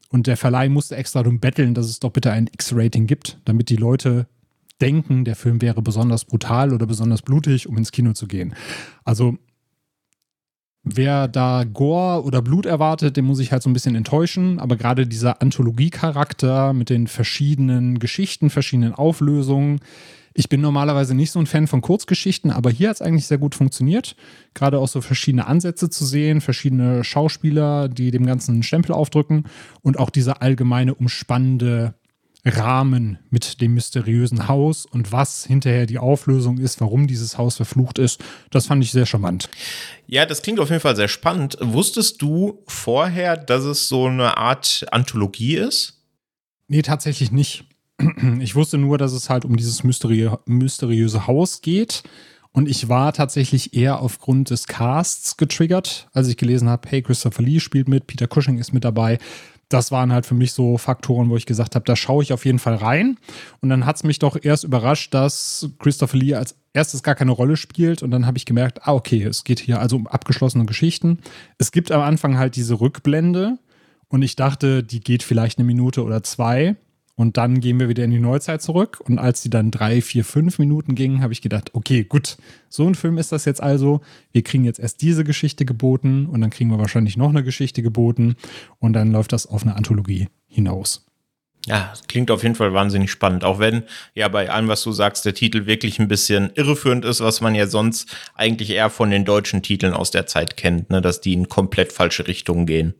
[0.10, 3.70] Und der Verleih musste extra darum betteln, dass es doch bitte ein X-Rating gibt, damit
[3.70, 4.28] die Leute
[4.82, 8.54] denken, der Film wäre besonders brutal oder besonders blutig, um ins Kino zu gehen.
[9.04, 9.38] Also
[10.84, 14.60] wer da Gore oder Blut erwartet, den muss ich halt so ein bisschen enttäuschen.
[14.60, 19.80] Aber gerade dieser Anthologie-Charakter mit den verschiedenen Geschichten, verschiedenen Auflösungen.
[20.34, 23.38] Ich bin normalerweise nicht so ein Fan von Kurzgeschichten, aber hier hat es eigentlich sehr
[23.38, 24.15] gut funktioniert.
[24.54, 29.44] Gerade auch so verschiedene Ansätze zu sehen, verschiedene Schauspieler, die dem Ganzen einen Stempel aufdrücken
[29.82, 31.96] und auch diese allgemeine umspannende
[32.43, 37.99] Rahmen mit dem mysteriösen Haus und was hinterher die Auflösung ist, warum dieses Haus verflucht
[37.99, 38.19] ist.
[38.49, 39.49] Das fand ich sehr charmant.
[40.08, 41.58] Ja, das klingt auf jeden Fall sehr spannend.
[41.62, 46.01] Wusstest du vorher, dass es so eine Art Anthologie ist?
[46.67, 47.65] Nee, tatsächlich nicht.
[48.39, 52.01] Ich wusste nur, dass es halt um dieses mysteriö mysteriöse Haus geht.
[52.54, 57.43] Und ich war tatsächlich eher aufgrund des Casts getriggert, als ich gelesen habe, hey, Christopher
[57.43, 59.19] Lee spielt mit, Peter Cushing ist mit dabei
[59.73, 62.45] das waren halt für mich so Faktoren, wo ich gesagt habe, da schaue ich auf
[62.45, 63.17] jeden Fall rein.
[63.62, 67.31] Und dann hat es mich doch erst überrascht, dass Christopher Lee als erstes gar keine
[67.31, 68.03] Rolle spielt.
[68.03, 71.19] Und dann habe ich gemerkt, ah, okay, es geht hier also um abgeschlossene Geschichten.
[71.57, 73.57] Es gibt am Anfang halt diese Rückblende.
[74.07, 76.75] Und ich dachte, die geht vielleicht eine Minute oder zwei.
[77.15, 79.00] Und dann gehen wir wieder in die Neuzeit zurück.
[79.06, 82.38] Und als die dann drei, vier, fünf Minuten gingen, habe ich gedacht, okay, gut,
[82.69, 84.02] so ein Film ist das jetzt also.
[84.32, 87.82] Wir kriegen jetzt erst diese Geschichte geboten und dann kriegen wir wahrscheinlich noch eine Geschichte
[87.82, 88.36] geboten.
[88.80, 91.06] Und dann läuft das auf eine Anthologie hinaus.
[91.67, 93.43] Ja, klingt auf jeden Fall wahnsinnig spannend.
[93.43, 93.84] Auch wenn
[94.15, 97.54] ja bei allem, was du sagst, der Titel wirklich ein bisschen irreführend ist, was man
[97.54, 101.34] ja sonst eigentlich eher von den deutschen Titeln aus der Zeit kennt, ne, dass die
[101.34, 102.95] in komplett falsche Richtungen gehen.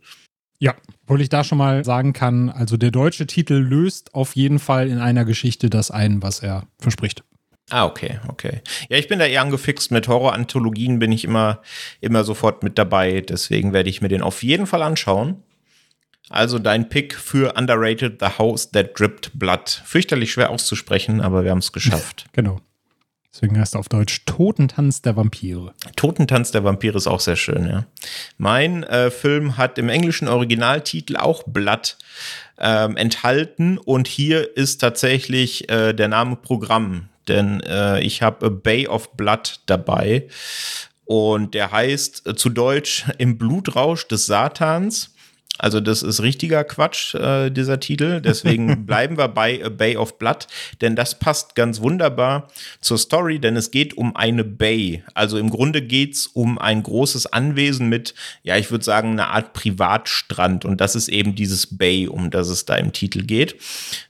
[0.62, 4.60] Ja, obwohl ich da schon mal sagen kann, also der deutsche Titel löst auf jeden
[4.60, 7.24] Fall in einer Geschichte das ein, was er verspricht.
[7.72, 8.62] Ah, okay, okay.
[8.88, 11.62] Ja, ich bin da eher angefixt mit Horror-Anthologien, bin ich immer,
[12.00, 13.22] immer sofort mit dabei.
[13.22, 15.42] Deswegen werde ich mir den auf jeden Fall anschauen.
[16.30, 19.82] Also dein Pick für Underrated The House That Dripped Blood.
[19.84, 22.26] Fürchterlich schwer auszusprechen, aber wir haben es geschafft.
[22.34, 22.60] genau.
[23.34, 25.74] Deswegen heißt er auf Deutsch Totentanz der Vampire.
[25.96, 27.86] Totentanz der Vampire ist auch sehr schön, ja.
[28.38, 31.98] Mein äh, Film hat im englischen Originaltitel auch Blood
[32.58, 38.88] ähm, enthalten und hier ist tatsächlich äh, der Name Programm, denn äh, ich habe Bay
[38.88, 40.28] of Blood dabei
[41.06, 45.11] und der heißt äh, zu Deutsch Im Blutrausch des Satans
[45.58, 48.22] Also das ist richtiger Quatsch, äh, dieser Titel.
[48.26, 50.48] Deswegen bleiben wir bei A Bay of Blood,
[50.82, 52.48] denn das passt ganz wunderbar
[52.80, 55.04] zur Story, denn es geht um eine Bay.
[55.14, 59.54] Also im Grunde geht's um ein großes Anwesen mit, ja, ich würde sagen, eine Art
[59.54, 60.66] Privatstrand.
[60.66, 63.56] Und das ist eben dieses Bay, um das es da im Titel geht.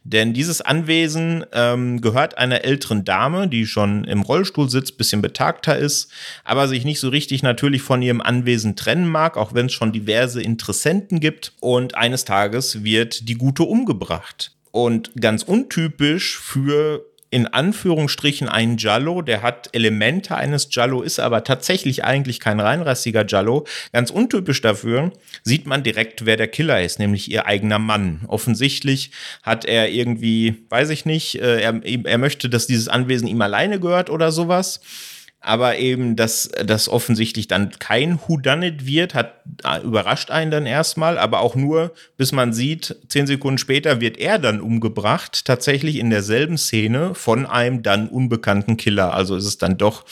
[0.03, 5.77] Denn dieses Anwesen ähm, gehört einer älteren Dame, die schon im Rollstuhl sitzt, bisschen betagter
[5.77, 6.11] ist,
[6.43, 9.91] aber sich nicht so richtig natürlich von ihrem Anwesen trennen mag, auch wenn es schon
[9.91, 14.51] diverse Interessenten gibt gibt und eines Tages wird die Gute umgebracht.
[14.71, 21.45] Und ganz untypisch für in Anführungsstrichen ein Jallo, der hat Elemente eines Jallo, ist aber
[21.45, 23.65] tatsächlich eigentlich kein reinrassiger Jallo.
[23.93, 28.25] Ganz untypisch dafür sieht man direkt, wer der Killer ist, nämlich ihr eigener Mann.
[28.27, 29.11] Offensichtlich
[29.43, 33.79] hat er irgendwie, weiß ich nicht, äh, er, er möchte, dass dieses Anwesen ihm alleine
[33.79, 34.81] gehört oder sowas
[35.41, 41.17] aber eben, dass das offensichtlich dann kein Whodunit wird, hat äh, überrascht einen dann erstmal,
[41.17, 46.11] aber auch nur, bis man sieht, zehn Sekunden später wird er dann umgebracht, tatsächlich in
[46.11, 49.15] derselben Szene von einem dann unbekannten Killer.
[49.15, 50.05] Also ist es dann doch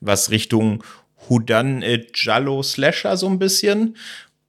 [0.00, 0.82] was Richtung
[1.28, 3.96] Whodunit Jallo Slasher so ein bisschen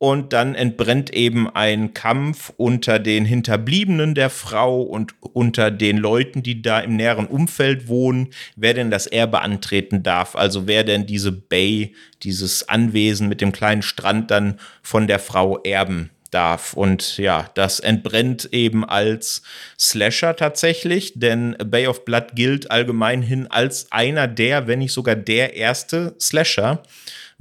[0.04, 6.44] und dann entbrennt eben ein Kampf unter den Hinterbliebenen der Frau und unter den Leuten,
[6.44, 10.36] die da im näheren Umfeld wohnen, wer denn das Erbe antreten darf.
[10.36, 15.60] Also wer denn diese Bay, dieses Anwesen mit dem kleinen Strand dann von der Frau
[15.64, 16.74] erben darf.
[16.74, 19.42] Und ja, das entbrennt eben als
[19.80, 25.56] Slasher tatsächlich, denn Bay of Blood gilt allgemeinhin als einer der, wenn nicht sogar der
[25.56, 26.84] erste Slasher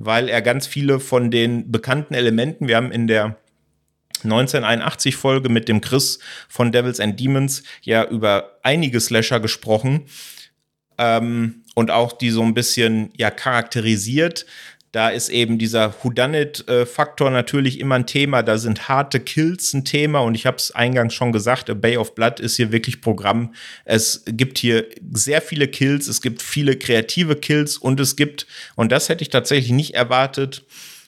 [0.04, 3.36] weil er ganz viele von den bekannten Elementen, wir haben in der
[4.24, 10.06] 1981 Folge mit dem Chris von Devils and Demons ja über einige Slasher gesprochen
[10.98, 14.46] ähm, und auch die so ein bisschen ja charakterisiert.
[14.92, 18.42] Da ist eben dieser Whodunit-Faktor natürlich immer ein Thema.
[18.42, 20.20] Da sind harte Kills ein Thema.
[20.20, 23.54] Und ich habe es eingangs schon gesagt, Bay of Blood ist hier wirklich Programm.
[23.86, 28.92] Es gibt hier sehr viele Kills, es gibt viele kreative Kills und es gibt, und
[28.92, 30.62] das hätte ich tatsächlich nicht erwartet,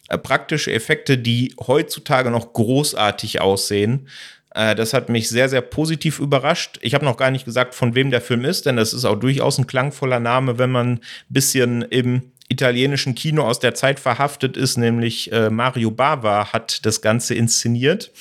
[0.09, 4.09] äh, praktische Effekte, die heutzutage noch großartig aussehen.
[4.55, 6.79] Äh, das hat mich sehr, sehr positiv überrascht.
[6.81, 9.16] Ich habe noch gar nicht gesagt, von wem der Film ist, denn das ist auch
[9.16, 14.57] durchaus ein klangvoller Name, wenn man ein bisschen im italienischen Kino aus der Zeit verhaftet
[14.57, 18.12] ist, nämlich äh, Mario Bava hat das Ganze inszeniert.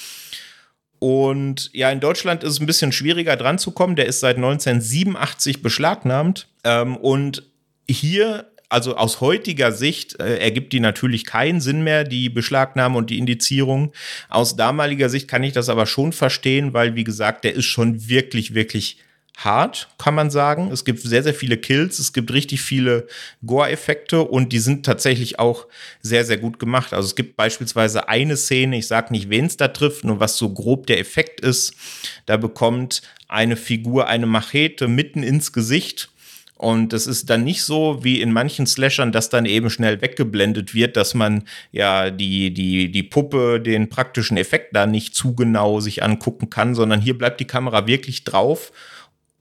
[1.00, 3.98] Und ja, in Deutschland ist es ein bisschen schwieriger dran zu kommen.
[3.98, 6.48] Der ist seit 1987 beschlagnahmt.
[6.64, 7.44] Ähm, und
[7.90, 13.10] hier, also aus heutiger Sicht, äh, ergibt die natürlich keinen Sinn mehr, die Beschlagnahme und
[13.10, 13.92] die Indizierung.
[14.30, 18.08] Aus damaliger Sicht kann ich das aber schon verstehen, weil, wie gesagt, der ist schon
[18.08, 18.98] wirklich, wirklich
[19.38, 20.72] hart, kann man sagen.
[20.72, 23.08] Es gibt sehr, sehr viele Kills, es gibt richtig viele
[23.46, 25.68] Gore-Effekte und die sind tatsächlich auch
[26.02, 26.94] sehr, sehr gut gemacht.
[26.94, 30.38] Also es gibt beispielsweise eine Szene, ich sage nicht, wen es da trifft, nur was
[30.38, 31.74] so grob der Effekt ist.
[32.26, 36.10] Da bekommt eine Figur eine Machete mitten ins Gesicht
[36.64, 40.74] und es ist dann nicht so wie in manchen Slashern, dass dann eben schnell weggeblendet
[40.74, 41.44] wird, dass man
[41.74, 46.74] ja die, die, die Puppe, den praktischen Effekt da nicht zu genau sich angucken kann,
[46.74, 48.72] sondern hier bleibt die Kamera wirklich drauf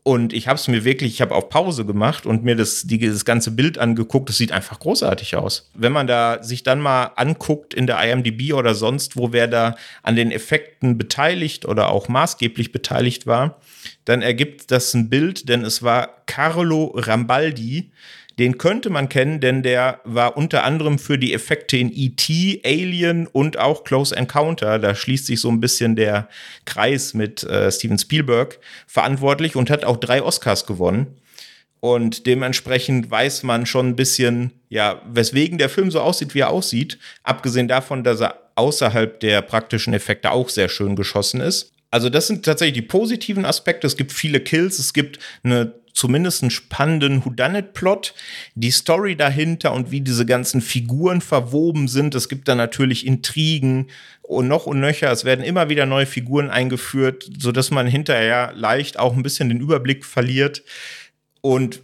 [0.04, 2.98] und ich habe es mir wirklich, ich habe auf Pause gemacht und mir das, die,
[2.98, 4.30] das ganze Bild angeguckt.
[4.30, 5.70] Es sieht einfach großartig aus.
[5.74, 9.76] Wenn man da sich dann mal anguckt in der IMDb oder sonst, wo wer da
[10.02, 13.60] an den Effekten beteiligt oder auch maßgeblich beteiligt war,
[14.04, 17.92] dann ergibt das ein Bild, denn es war Carlo Rambaldi,
[18.38, 23.26] den könnte man kennen, denn der war unter anderem für die Effekte in E.T., Alien
[23.26, 26.28] und auch Close Encounter, da schließt sich so ein bisschen der
[26.64, 31.18] Kreis mit äh, Steven Spielberg, verantwortlich und hat auch drei Oscars gewonnen.
[31.80, 36.50] Und dementsprechend weiß man schon ein bisschen, ja, weswegen der Film so aussieht, wie er
[36.50, 36.96] aussieht.
[37.24, 41.72] Abgesehen davon, dass er außerhalb der praktischen Effekte auch sehr schön geschossen ist.
[41.90, 43.86] Also das sind tatsächlich die positiven Aspekte.
[43.86, 48.12] Es gibt viele Kills, es gibt eine zumindest einen spannenden Whodunit-Plot,
[48.56, 52.16] die Story dahinter und wie diese ganzen Figuren verwoben sind.
[52.16, 53.86] Es gibt da natürlich Intrigen
[54.20, 55.12] und noch und nöcher.
[55.12, 59.60] Es werden immer wieder neue Figuren eingeführt, sodass man hinterher leicht auch ein bisschen den
[59.60, 60.64] Überblick verliert.
[61.40, 61.82] Und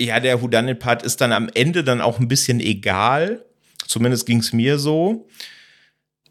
[0.00, 3.44] ja, der Whodunit-Part ist dann am Ende dann auch ein bisschen egal.
[3.86, 5.28] Zumindest ging es mir so.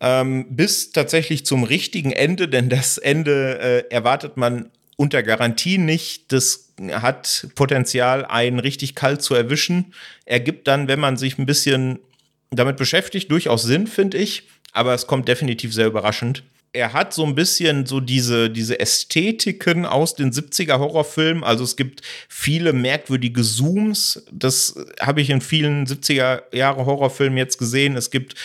[0.01, 6.33] Ähm, bis tatsächlich zum richtigen Ende, denn das Ende äh, erwartet man unter Garantie nicht.
[6.33, 9.93] Das hat Potenzial, einen richtig kalt zu erwischen.
[10.25, 11.99] Ergibt dann, wenn man sich ein bisschen
[12.51, 14.43] damit beschäftigt, durchaus Sinn, finde ich.
[14.71, 16.43] Aber es kommt definitiv sehr überraschend.
[16.71, 21.43] Er hat so ein bisschen so diese, diese Ästhetiken aus den 70er Horrorfilmen.
[21.43, 24.25] Also es gibt viele merkwürdige Zooms.
[24.31, 27.97] Das habe ich in vielen 70er Jahre Horrorfilmen jetzt gesehen.
[27.97, 28.35] Es gibt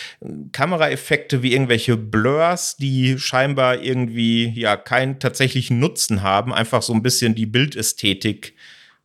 [0.51, 7.03] Kameraeffekte wie irgendwelche Blurs, die scheinbar irgendwie ja keinen tatsächlichen Nutzen haben, einfach so ein
[7.03, 8.55] bisschen die Bildästhetik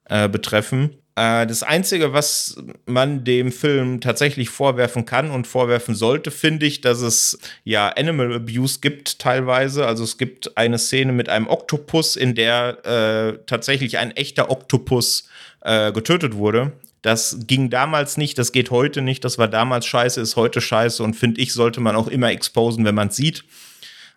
[0.06, 0.99] äh, betreffen.
[1.16, 6.80] Äh, das Einzige, was man dem Film tatsächlich vorwerfen kann und vorwerfen sollte, finde ich,
[6.80, 9.86] dass es ja Animal Abuse gibt teilweise.
[9.86, 15.28] Also es gibt eine Szene mit einem Oktopus, in der äh, tatsächlich ein echter Oktopus
[15.62, 16.72] äh, getötet wurde.
[17.02, 21.02] Das ging damals nicht, das geht heute nicht, das war damals scheiße, ist heute scheiße
[21.02, 23.44] und finde ich, sollte man auch immer exposen, wenn man es sieht.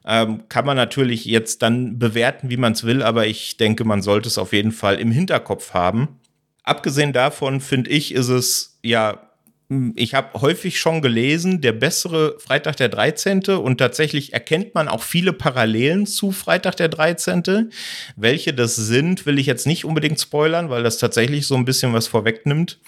[0.06, 4.02] Ähm, kann man natürlich jetzt dann bewerten, wie man es will, aber ich denke, man
[4.02, 6.20] sollte es auf jeden Fall im Hinterkopf haben.
[6.64, 9.30] Abgesehen davon finde ich, ist es ja,
[9.70, 13.44] hm, ich habe häufig schon gelesen, der bessere Freitag der 13.
[13.50, 17.72] und tatsächlich erkennt man auch viele Parallelen zu Freitag der 13.
[18.16, 21.94] Welche das sind, will ich jetzt nicht unbedingt spoilern, weil das tatsächlich so ein bisschen
[21.94, 22.80] was vorwegnimmt.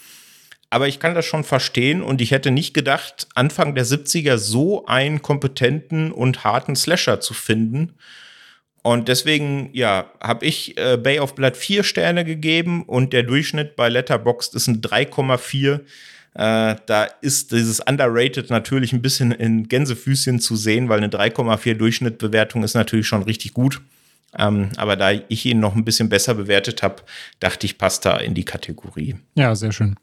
[0.70, 4.86] Aber ich kann das schon verstehen und ich hätte nicht gedacht, Anfang der 70er so
[4.88, 7.94] einen kompetenten und harten Slasher zu finden.
[8.86, 13.76] Und deswegen, ja, habe ich äh, Bay of Blood vier Sterne gegeben und der Durchschnitt
[13.76, 15.80] bei Letterboxd ist ein 3,4.
[16.36, 21.74] Äh, da ist dieses Underrated natürlich ein bisschen in Gänsefüßchen zu sehen, weil eine 3,4
[21.74, 23.82] Durchschnittbewertung ist natürlich schon richtig gut.
[24.38, 27.02] Ähm, aber da ich ihn noch ein bisschen besser bewertet habe,
[27.40, 29.16] dachte ich, passt da in die Kategorie.
[29.34, 29.96] Ja, sehr schön.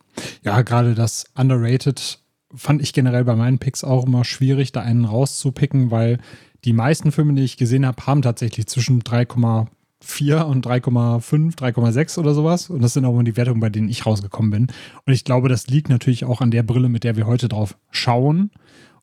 [0.42, 2.18] Ja, gerade das Underrated
[2.52, 6.18] fand ich generell bei meinen Picks auch immer schwierig, da einen rauszupicken, weil
[6.64, 12.34] die meisten Filme, die ich gesehen habe, haben tatsächlich zwischen 3,4 und 3,5, 3,6 oder
[12.34, 12.70] sowas.
[12.70, 14.66] Und das sind auch immer die Wertungen, bei denen ich rausgekommen bin.
[15.04, 17.76] Und ich glaube, das liegt natürlich auch an der Brille, mit der wir heute drauf
[17.90, 18.50] schauen.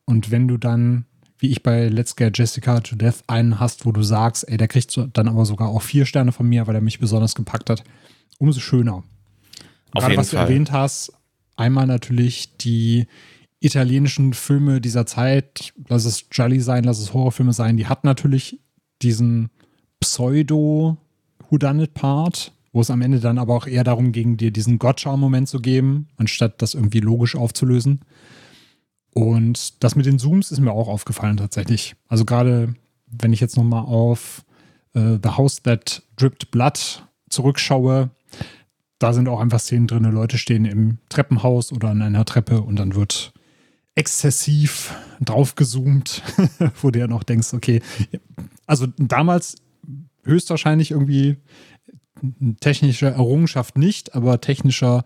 [0.06, 1.06] Und wenn du dann,
[1.38, 4.68] wie ich bei Let's Get Jessica to Death, einen hast, wo du sagst, ey, der
[4.68, 7.84] kriegt dann aber sogar auch vier Sterne von mir, weil er mich besonders gepackt hat,
[8.38, 9.04] umso schöner.
[9.92, 10.46] Auf Gerade was Fall.
[10.46, 11.12] du erwähnt hast,
[11.58, 13.08] einmal natürlich die
[13.60, 18.60] italienischen Filme dieser Zeit, lass es Jolly sein, lass es Horrorfilme sein, die hat natürlich
[19.02, 19.50] diesen
[20.00, 25.60] Pseudo-Whodunit-Part, wo es am Ende dann aber auch eher darum ging, dir diesen Gotcha-Moment zu
[25.60, 28.02] geben, anstatt das irgendwie logisch aufzulösen.
[29.14, 31.96] Und das mit den Zooms ist mir auch aufgefallen tatsächlich.
[32.08, 32.76] Also gerade
[33.08, 34.46] wenn ich jetzt nochmal auf
[34.94, 38.12] äh, The House That Dripped Blood zurückschaue,
[39.00, 42.78] da sind auch einfach Szenen drin, Leute stehen im Treppenhaus oder an einer Treppe und
[42.78, 43.34] dann wird
[44.00, 46.24] exzessiv draufgezoomt,
[46.82, 47.82] wo du ja noch denkst, okay,
[48.66, 49.58] also damals
[50.24, 51.36] höchstwahrscheinlich irgendwie
[52.62, 55.04] technische Errungenschaft nicht, aber technischer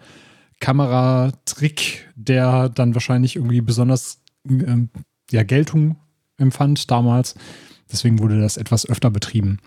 [0.60, 4.90] Kameratrick, der dann wahrscheinlich irgendwie besonders ähm,
[5.32, 5.96] ja, Geltung
[6.38, 7.34] empfand damals.
[7.92, 9.58] Deswegen wurde das etwas öfter betrieben.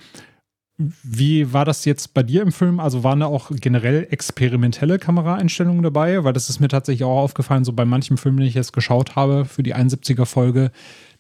[0.78, 2.80] Wie war das jetzt bei dir im Film?
[2.80, 6.22] Also waren da auch generell experimentelle Kameraeinstellungen dabei?
[6.24, 9.16] Weil das ist mir tatsächlich auch aufgefallen, so bei manchen Filmen, die ich jetzt geschaut
[9.16, 10.70] habe für die 71er Folge,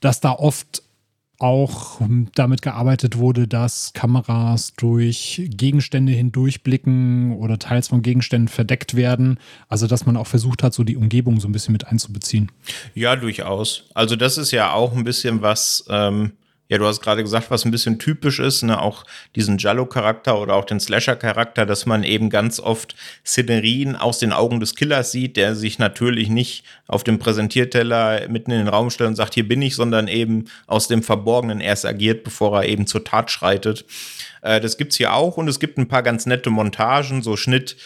[0.00, 0.82] dass da oft
[1.38, 2.00] auch
[2.34, 9.38] damit gearbeitet wurde, dass Kameras durch Gegenstände hindurchblicken oder teils von Gegenständen verdeckt werden.
[9.68, 12.50] Also, dass man auch versucht hat, so die Umgebung so ein bisschen mit einzubeziehen.
[12.94, 13.84] Ja, durchaus.
[13.94, 15.84] Also, das ist ja auch ein bisschen was.
[15.88, 16.32] Ähm
[16.68, 19.04] ja, du hast gerade gesagt, was ein bisschen typisch ist, ne, auch
[19.36, 24.58] diesen Jallo-Charakter oder auch den Slasher-Charakter, dass man eben ganz oft Szenerien aus den Augen
[24.58, 29.08] des Killers sieht, der sich natürlich nicht auf dem Präsentierteller mitten in den Raum stellt
[29.08, 32.86] und sagt, hier bin ich, sondern eben aus dem Verborgenen erst agiert, bevor er eben
[32.86, 33.84] zur Tat schreitet.
[34.42, 37.76] Äh, das gibt's hier auch und es gibt ein paar ganz nette Montagen, so Schnitt,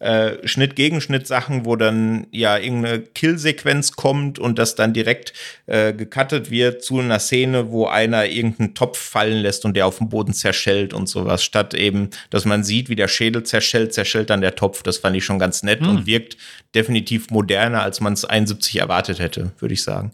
[0.00, 5.34] äh, Schnitt-Gegenschnitt-Sachen, wo dann ja irgendeine Kill-Sequenz kommt und das dann direkt
[5.66, 9.98] äh, gecuttet wird zu einer Szene, wo einer irgendeinen Topf fallen lässt und der auf
[9.98, 11.44] dem Boden zerschellt und sowas.
[11.44, 14.82] Statt eben, dass man sieht, wie der Schädel zerschellt, zerschellt dann der Topf.
[14.82, 15.88] Das fand ich schon ganz nett hm.
[15.88, 16.38] und wirkt
[16.74, 20.12] definitiv moderner, als man es 71 erwartet hätte, würde ich sagen.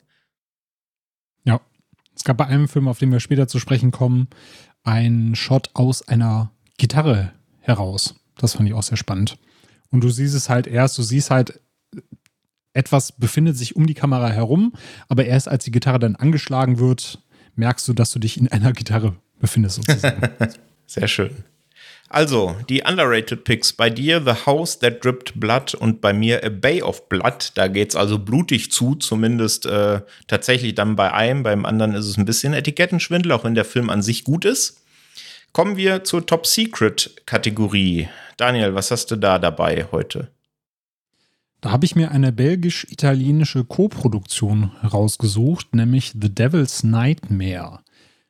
[1.45, 1.61] Ja.
[2.15, 4.29] Es gab bei einem Film, auf den wir später zu sprechen kommen,
[4.83, 8.17] einen Shot aus einer Gitarre heraus.
[8.39, 9.39] Das fand ich auch sehr spannend.
[9.91, 11.61] Und du siehst es halt erst, du siehst halt,
[12.73, 14.75] etwas befindet sich um die Kamera herum,
[15.09, 17.19] aber erst als die Gitarre dann angeschlagen wird,
[17.55, 20.29] merkst du, dass du dich in einer Gitarre befindest sozusagen.
[20.87, 21.31] Sehr schön.
[22.09, 23.73] Also, die underrated Picks.
[23.73, 27.53] Bei dir The House That Dripped Blood und bei mir A Bay of Blood.
[27.57, 31.43] Da geht es also blutig zu, zumindest äh, tatsächlich dann bei einem.
[31.43, 34.83] Beim anderen ist es ein bisschen Etikettenschwindel, auch wenn der Film an sich gut ist.
[35.57, 38.11] Kommen wir zur Top Secret Kategorie.
[38.37, 40.31] Daniel, was hast du da dabei heute?
[41.63, 47.79] Da habe ich mir eine belgisch-italienische Koproduktion rausgesucht, nämlich The Devil's Nightmare.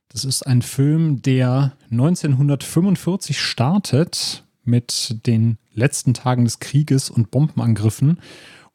[0.09, 8.21] Das ist ein Film, der 1945 startet mit den letzten Tagen des Krieges und Bombenangriffen.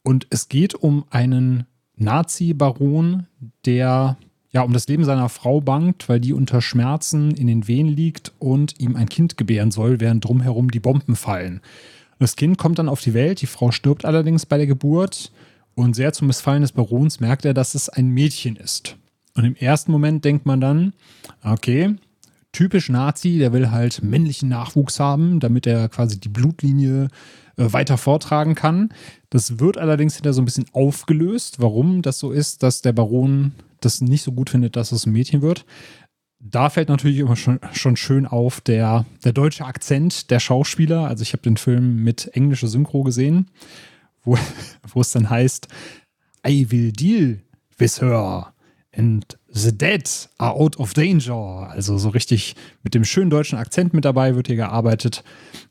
[0.03, 3.27] Und es geht um einen Nazi-Baron,
[3.63, 4.17] der
[4.51, 8.33] ja um das Leben seiner Frau bangt, weil die unter Schmerzen in den Wehen liegt
[8.39, 11.61] und ihm ein Kind gebären soll, während drumherum die Bomben fallen.
[12.19, 15.31] Das Kind kommt dann auf die Welt, die Frau stirbt allerdings bei der Geburt
[15.73, 18.97] und sehr zum Missfallen des Barons merkt er, dass es ein Mädchen ist.
[19.33, 20.93] Und im ersten Moment denkt man dann,
[21.43, 21.95] okay,
[22.51, 27.07] typisch Nazi, der will halt männlichen Nachwuchs haben, damit er quasi die Blutlinie
[27.57, 28.89] äh, weiter vortragen kann.
[29.29, 33.53] Das wird allerdings hinter so ein bisschen aufgelöst, warum das so ist, dass der Baron
[33.81, 35.65] das nicht so gut findet, dass es ein Mädchen wird.
[36.39, 41.07] Da fällt natürlich immer schon, schon schön auf der, der deutsche Akzent der Schauspieler.
[41.07, 43.51] Also ich habe den Film mit englischer Synchro gesehen,
[44.23, 44.37] wo,
[44.87, 45.67] wo es dann heißt,
[46.47, 47.41] I will deal
[47.77, 48.53] with her
[48.95, 51.69] and the dead are out of danger.
[51.69, 55.23] Also so richtig mit dem schönen deutschen Akzent mit dabei wird hier gearbeitet.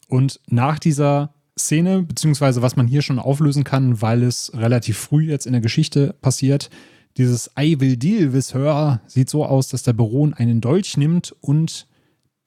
[0.08, 5.28] Und nach dieser Szene, beziehungsweise was man hier schon auflösen kann, weil es relativ früh
[5.28, 6.70] jetzt in der Geschichte passiert,
[7.16, 11.34] dieses I will deal with her sieht so aus, dass der Baron einen Dolch nimmt
[11.40, 11.86] und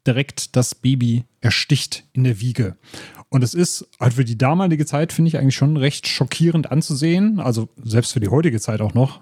[0.05, 2.77] direkt das Baby ersticht in der Wiege.
[3.29, 7.39] Und es ist halt für die damalige Zeit, finde ich, eigentlich schon recht schockierend anzusehen.
[7.39, 9.21] Also selbst für die heutige Zeit auch noch,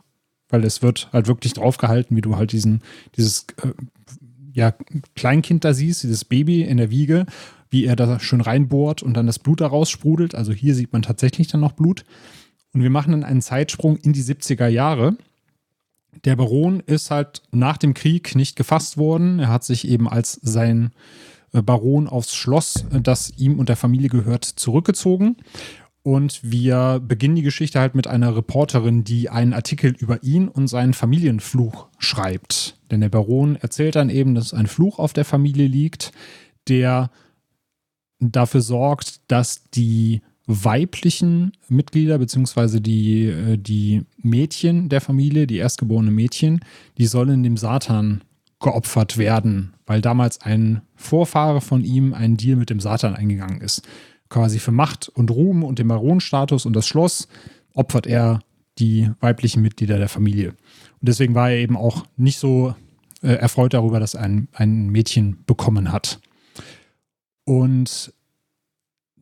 [0.49, 2.81] weil es wird halt wirklich draufgehalten, wie du halt diesen,
[3.15, 3.69] dieses äh,
[4.53, 4.73] ja,
[5.15, 7.25] Kleinkind da siehst, dieses Baby in der Wiege,
[7.69, 10.35] wie er da schön reinbohrt und dann das Blut daraus sprudelt.
[10.35, 12.03] Also hier sieht man tatsächlich dann noch Blut.
[12.73, 15.15] Und wir machen dann einen Zeitsprung in die 70er Jahre.
[16.25, 19.39] Der Baron ist halt nach dem Krieg nicht gefasst worden.
[19.39, 20.91] Er hat sich eben als sein
[21.53, 25.37] äh, Baron aufs Schloss, äh, das ihm und der Familie gehört, zurückgezogen.
[26.03, 30.67] Und wir beginnen die Geschichte halt mit einer Reporterin, die einen Artikel über ihn und
[30.67, 32.79] seinen Familienfluch schreibt.
[32.89, 36.11] Denn der Baron erzählt dann eben, dass ein Fluch auf der Familie liegt,
[36.67, 37.11] der
[38.19, 46.13] dafür sorgt, dass die weiblichen Mitglieder, beziehungsweise die, äh, die Mädchen der Familie, die erstgeborenen
[46.13, 46.59] Mädchen,
[46.97, 48.21] die sollen dem Satan
[48.59, 53.81] geopfert werden, weil damals ein Vorfahre von ihm einen Deal mit dem Satan eingegangen ist
[54.31, 57.27] quasi für Macht und Ruhm und den Baronstatus und das Schloss
[57.73, 58.39] opfert er
[58.79, 60.49] die weiblichen Mitglieder der Familie.
[60.49, 62.73] Und deswegen war er eben auch nicht so
[63.21, 66.19] äh, erfreut darüber, dass er ein, ein Mädchen bekommen hat.
[67.43, 68.13] Und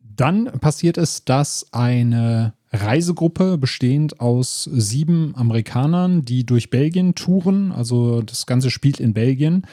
[0.04, 8.22] dann passiert es, dass eine Reisegruppe bestehend aus sieben Amerikanern, die durch Belgien touren, also
[8.22, 9.66] das Ganze spielt in Belgien,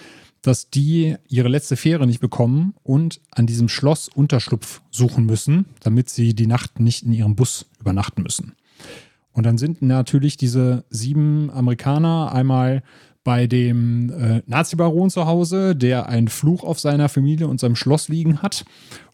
[0.43, 6.09] dass die ihre letzte Fähre nicht bekommen und an diesem Schloss Unterschlupf suchen müssen, damit
[6.09, 8.55] sie die Nacht nicht in ihrem Bus übernachten müssen.
[9.33, 12.83] Und dann sind natürlich diese sieben Amerikaner einmal
[13.27, 18.09] bei dem äh, Nazi-Baron zu Hause, der einen Fluch auf seiner Familie und seinem Schloss
[18.09, 18.65] liegen hat.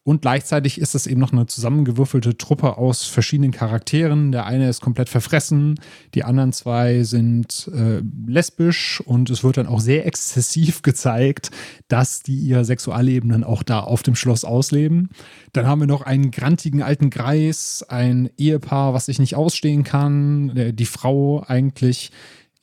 [0.05, 4.31] Und gleichzeitig ist es eben noch eine zusammengewürfelte Truppe aus verschiedenen Charakteren.
[4.31, 5.81] Der eine ist komplett verfressen,
[6.15, 11.51] die anderen zwei sind äh, lesbisch und es wird dann auch sehr exzessiv gezeigt,
[11.89, 15.09] dass die ihr Sexualleben dann auch da auf dem Schloss ausleben.
[15.55, 20.75] Dann haben wir noch einen grantigen alten Greis, ein Ehepaar, was sich nicht ausstehen kann,
[20.75, 22.11] die Frau eigentlich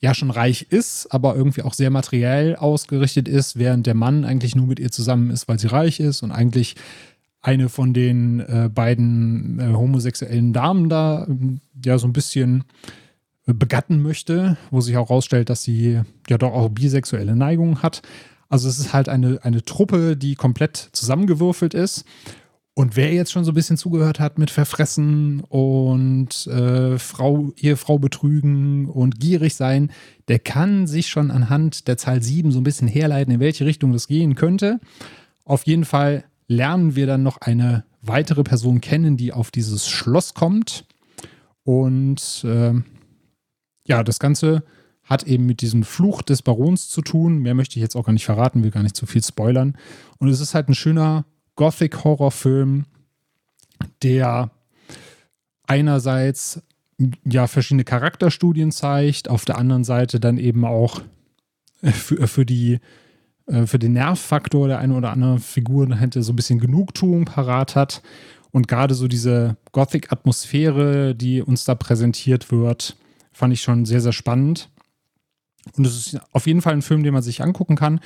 [0.00, 4.56] ja schon reich ist, aber irgendwie auch sehr materiell ausgerichtet ist, während der Mann eigentlich
[4.56, 6.76] nur mit ihr zusammen ist, weil sie reich ist und eigentlich
[7.42, 12.64] eine von den äh, beiden äh, homosexuellen Damen da ähm, ja so ein bisschen
[13.46, 18.02] äh, begatten möchte, wo sich auch herausstellt, dass sie ja doch auch bisexuelle Neigungen hat.
[18.48, 22.04] Also es ist halt eine, eine Truppe, die komplett zusammengewürfelt ist.
[22.74, 27.98] Und wer jetzt schon so ein bisschen zugehört hat mit Verfressen und äh, Frau, Ehefrau
[27.98, 29.90] betrügen und gierig sein,
[30.28, 33.92] der kann sich schon anhand der Zahl 7 so ein bisschen herleiten, in welche Richtung
[33.92, 34.78] das gehen könnte.
[35.44, 40.34] Auf jeden Fall lernen wir dann noch eine weitere Person kennen, die auf dieses Schloss
[40.34, 40.86] kommt.
[41.64, 42.74] Und äh,
[43.86, 44.62] ja, das Ganze
[45.04, 47.38] hat eben mit diesem Fluch des Barons zu tun.
[47.38, 49.76] Mehr möchte ich jetzt auch gar nicht verraten, will gar nicht zu viel spoilern.
[50.18, 51.24] Und es ist halt ein schöner
[51.56, 52.86] Gothic-Horrorfilm,
[54.02, 54.50] der
[55.66, 56.62] einerseits
[57.24, 61.00] ja verschiedene Charakterstudien zeigt, auf der anderen Seite dann eben auch
[61.82, 62.80] für, für die
[63.50, 67.76] äh, für den Nervfaktor der eine oder andere Figur hätte so ein bisschen Genugtuung parat
[67.76, 68.02] hat.
[68.52, 72.96] Und gerade so diese Gothic-Atmosphäre, die uns da präsentiert wird,
[73.32, 74.70] fand ich schon sehr, sehr spannend.
[75.76, 78.00] Und es ist auf jeden Fall ein Film, den man sich angucken kann.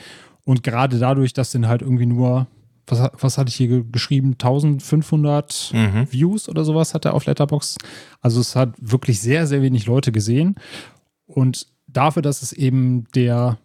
[0.45, 2.47] Und gerade dadurch, dass den halt irgendwie nur,
[2.87, 6.13] was, was hatte ich hier geschrieben, 1500 mhm.
[6.13, 7.77] Views oder sowas hat er auf Letterbox.
[8.21, 10.57] Also es hat wirklich sehr, sehr wenig Leute gesehen.
[11.27, 13.59] Und dafür, dass es eben der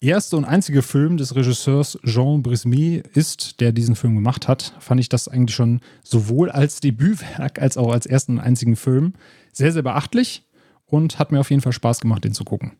[0.00, 5.00] erste und einzige Film des Regisseurs Jean Brismy ist, der diesen Film gemacht hat, fand
[5.00, 9.14] ich das eigentlich schon sowohl als Debütwerk als auch als ersten und einzigen Film
[9.52, 10.44] sehr, sehr beachtlich
[10.84, 12.72] und hat mir auf jeden Fall Spaß gemacht, den zu gucken.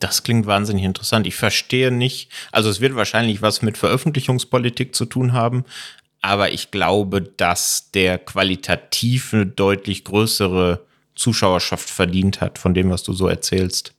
[0.00, 1.26] Das klingt wahnsinnig interessant.
[1.26, 5.64] Ich verstehe nicht, also es wird wahrscheinlich was mit Veröffentlichungspolitik zu tun haben,
[6.20, 10.84] aber ich glaube, dass der qualitativ eine deutlich größere
[11.14, 13.94] Zuschauerschaft verdient hat, von dem, was du so erzählst.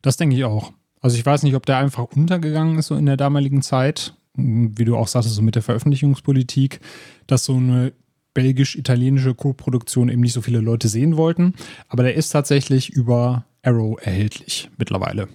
[0.00, 0.72] Das denke ich auch.
[1.00, 4.84] Also ich weiß nicht, ob der einfach untergegangen ist so in der damaligen Zeit, wie
[4.84, 6.80] du auch sagtest, so mit der Veröffentlichungspolitik,
[7.26, 7.92] dass so eine
[8.34, 11.54] belgisch-italienische Co-Produktion eben nicht so viele Leute sehen wollten.
[11.88, 15.28] Aber der ist tatsächlich über Arrow erhältlich mittlerweile.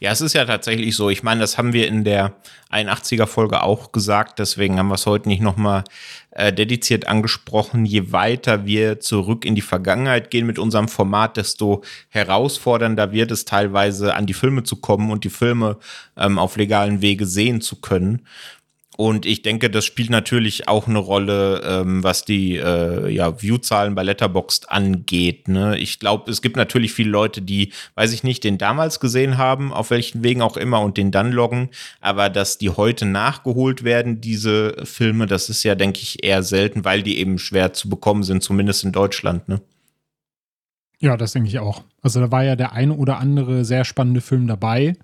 [0.00, 1.10] Ja, es ist ja tatsächlich so.
[1.10, 2.34] Ich meine, das haben wir in der
[2.70, 4.38] 81er Folge auch gesagt.
[4.38, 5.84] Deswegen haben wir es heute nicht nochmal
[6.32, 7.84] äh, dediziert angesprochen.
[7.84, 13.44] Je weiter wir zurück in die Vergangenheit gehen mit unserem Format, desto herausfordernder wird es
[13.44, 15.78] teilweise an die Filme zu kommen und die Filme
[16.16, 18.26] ähm, auf legalen Wege sehen zu können.
[19.00, 23.94] Und ich denke, das spielt natürlich auch eine Rolle, ähm, was die äh, ja, View-Zahlen
[23.94, 25.48] bei Letterboxd angeht.
[25.48, 25.78] Ne?
[25.78, 29.72] Ich glaube, es gibt natürlich viele Leute, die, weiß ich nicht, den damals gesehen haben,
[29.72, 31.70] auf welchen Wegen auch immer, und den dann loggen.
[32.02, 36.84] Aber dass die heute nachgeholt werden, diese Filme, das ist ja, denke ich, eher selten,
[36.84, 39.48] weil die eben schwer zu bekommen sind, zumindest in Deutschland.
[39.48, 39.62] Ne?
[40.98, 41.84] Ja, das denke ich auch.
[42.02, 44.94] Also da war ja der eine oder andere sehr spannende Film dabei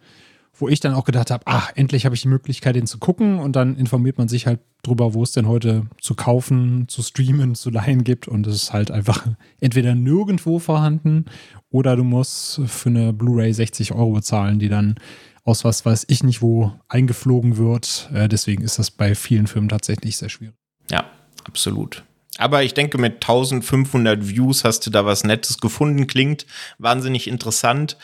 [0.58, 3.38] wo ich dann auch gedacht habe, ach, endlich habe ich die Möglichkeit, den zu gucken
[3.38, 7.54] und dann informiert man sich halt drüber, wo es denn heute zu kaufen, zu streamen,
[7.54, 9.26] zu leihen gibt und es ist halt einfach
[9.60, 11.26] entweder nirgendwo vorhanden
[11.70, 14.96] oder du musst für eine Blu-ray 60 Euro bezahlen, die dann
[15.44, 18.10] aus was weiß ich nicht wo eingeflogen wird.
[18.12, 20.56] Äh, deswegen ist das bei vielen Filmen tatsächlich sehr schwierig.
[20.90, 21.04] Ja,
[21.44, 22.02] absolut.
[22.38, 26.06] Aber ich denke, mit 1500 Views hast du da was Nettes gefunden.
[26.06, 26.46] Klingt
[26.78, 27.96] wahnsinnig interessant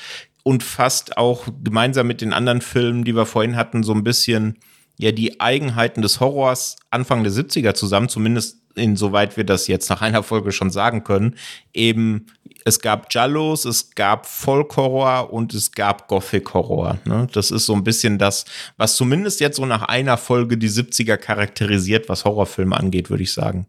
[0.42, 4.58] und fasst auch gemeinsam mit den anderen Filmen, die wir vorhin hatten, so ein bisschen
[4.98, 10.02] ja die Eigenheiten des Horrors Anfang der 70er zusammen, zumindest insoweit wir das jetzt nach
[10.02, 11.36] einer Folge schon sagen können.
[11.74, 12.26] Eben,
[12.64, 16.98] es gab Jallos, es gab Folk-Horror und es gab Gothic-Horror.
[17.04, 17.26] Ne?
[17.32, 18.44] Das ist so ein bisschen das,
[18.76, 23.32] was zumindest jetzt so nach einer Folge die 70er charakterisiert, was Horrorfilme angeht, würde ich
[23.32, 23.66] sagen.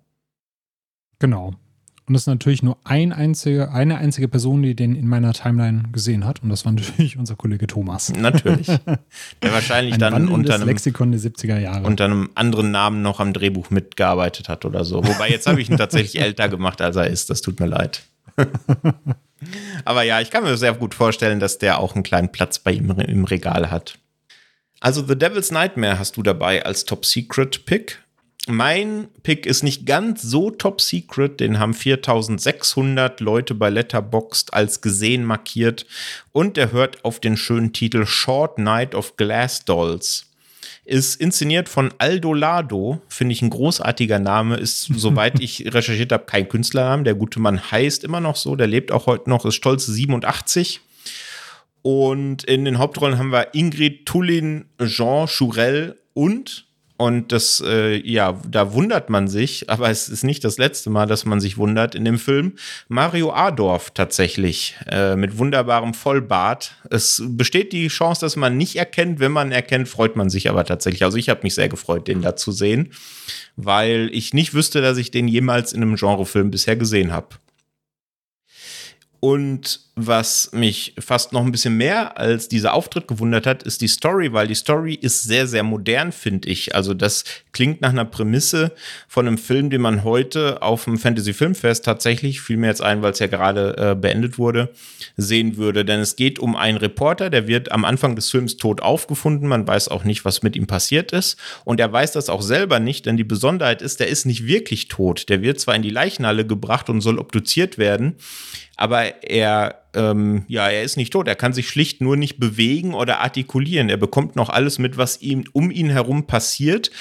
[1.19, 1.53] Genau.
[2.05, 5.83] Und es ist natürlich nur ein einzige, eine einzige Person, die den in meiner Timeline
[5.93, 6.43] gesehen hat.
[6.43, 8.11] Und das war natürlich unser Kollege Thomas.
[8.13, 8.67] Natürlich.
[9.41, 11.85] Der wahrscheinlich ein dann unter einem, Lexikon der 70er Jahre.
[11.85, 15.05] unter einem anderen Namen noch am Drehbuch mitgearbeitet hat oder so.
[15.05, 17.29] Wobei jetzt habe ich ihn tatsächlich älter gemacht, als er ist.
[17.29, 18.03] Das tut mir leid.
[19.85, 22.71] Aber ja, ich kann mir sehr gut vorstellen, dass der auch einen kleinen Platz bei
[22.71, 23.97] ihm im Regal hat.
[24.79, 27.99] Also The Devil's Nightmare hast du dabei als Top Secret Pick.
[28.49, 34.81] Mein Pick ist nicht ganz so top secret, den haben 4600 Leute bei Letterboxd als
[34.81, 35.85] gesehen markiert
[36.33, 40.25] und der hört auf den schönen Titel Short Night of Glass Dolls.
[40.83, 46.25] Ist inszeniert von Aldo Lado, finde ich ein großartiger Name, ist, soweit ich recherchiert habe,
[46.25, 47.03] kein Künstlername.
[47.03, 50.81] Der gute Mann heißt immer noch so, der lebt auch heute noch, ist stolze 87.
[51.81, 56.65] Und in den Hauptrollen haben wir Ingrid Tullin, Jean Chourel und
[57.03, 61.05] und das, äh, ja, da wundert man sich, aber es ist nicht das letzte Mal,
[61.05, 62.53] dass man sich wundert in dem Film.
[62.87, 66.77] Mario Adorf tatsächlich äh, mit wunderbarem Vollbart.
[66.89, 69.19] Es besteht die Chance, dass man nicht erkennt.
[69.19, 71.03] Wenn man erkennt, freut man sich aber tatsächlich.
[71.03, 72.93] Also ich habe mich sehr gefreut, den da zu sehen,
[73.57, 77.35] weil ich nicht wüsste, dass ich den jemals in einem Genrefilm bisher gesehen habe.
[79.19, 83.87] Und was mich fast noch ein bisschen mehr als dieser Auftritt gewundert hat, ist die
[83.87, 86.73] Story, weil die Story ist sehr, sehr modern, finde ich.
[86.73, 88.71] Also das klingt nach einer Prämisse
[89.07, 93.03] von einem Film, den man heute auf dem Fantasy Filmfest tatsächlich, fiel mir jetzt ein,
[93.03, 94.73] weil es ja gerade äh, beendet wurde,
[95.15, 95.85] sehen würde.
[95.85, 99.47] Denn es geht um einen Reporter, der wird am Anfang des Films tot aufgefunden.
[99.47, 101.37] Man weiß auch nicht, was mit ihm passiert ist.
[101.65, 104.87] Und er weiß das auch selber nicht, denn die Besonderheit ist, der ist nicht wirklich
[104.87, 105.29] tot.
[105.29, 108.15] Der wird zwar in die Leichenhalle gebracht und soll obduziert werden,
[108.75, 111.27] aber er, ähm, ja, er ist nicht tot.
[111.27, 113.89] Er kann sich schlicht nur nicht bewegen oder artikulieren.
[113.89, 116.91] Er bekommt noch alles mit, was ihm um ihn herum passiert.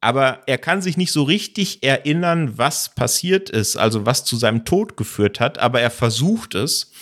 [0.00, 4.64] Aber er kann sich nicht so richtig erinnern, was passiert ist, also was zu seinem
[4.64, 5.58] Tod geführt hat.
[5.58, 6.92] Aber er versucht es.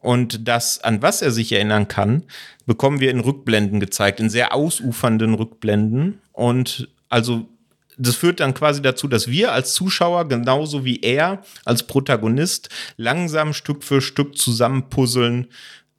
[0.00, 2.24] Und das, an was er sich erinnern kann,
[2.64, 6.20] bekommen wir in Rückblenden gezeigt, in sehr ausufernden Rückblenden.
[6.32, 7.48] Und also
[7.96, 13.52] das führt dann quasi dazu, dass wir als Zuschauer genauso wie er als Protagonist langsam
[13.52, 15.48] Stück für Stück zusammenpuzzeln,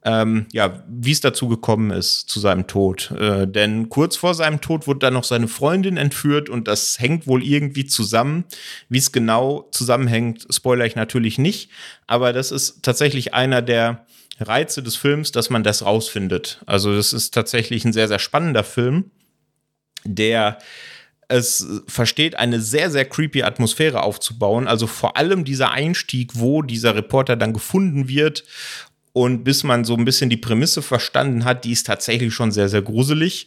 [0.04, 3.10] ähm, ja, wie es dazu gekommen ist zu seinem Tod.
[3.10, 7.26] Äh, denn kurz vor seinem Tod wurde dann noch seine Freundin entführt und das hängt
[7.26, 8.44] wohl irgendwie zusammen.
[8.88, 11.70] Wie es genau zusammenhängt, spoiler ich natürlich nicht.
[12.06, 14.06] Aber das ist tatsächlich einer der
[14.40, 16.62] Reize des Films, dass man das rausfindet.
[16.66, 19.10] Also das ist tatsächlich ein sehr, sehr spannender Film,
[20.04, 20.58] der
[21.28, 24.66] es versteht, eine sehr, sehr creepy Atmosphäre aufzubauen.
[24.66, 28.44] Also vor allem dieser Einstieg, wo dieser Reporter dann gefunden wird
[29.12, 32.68] und bis man so ein bisschen die Prämisse verstanden hat, die ist tatsächlich schon sehr,
[32.68, 33.46] sehr gruselig.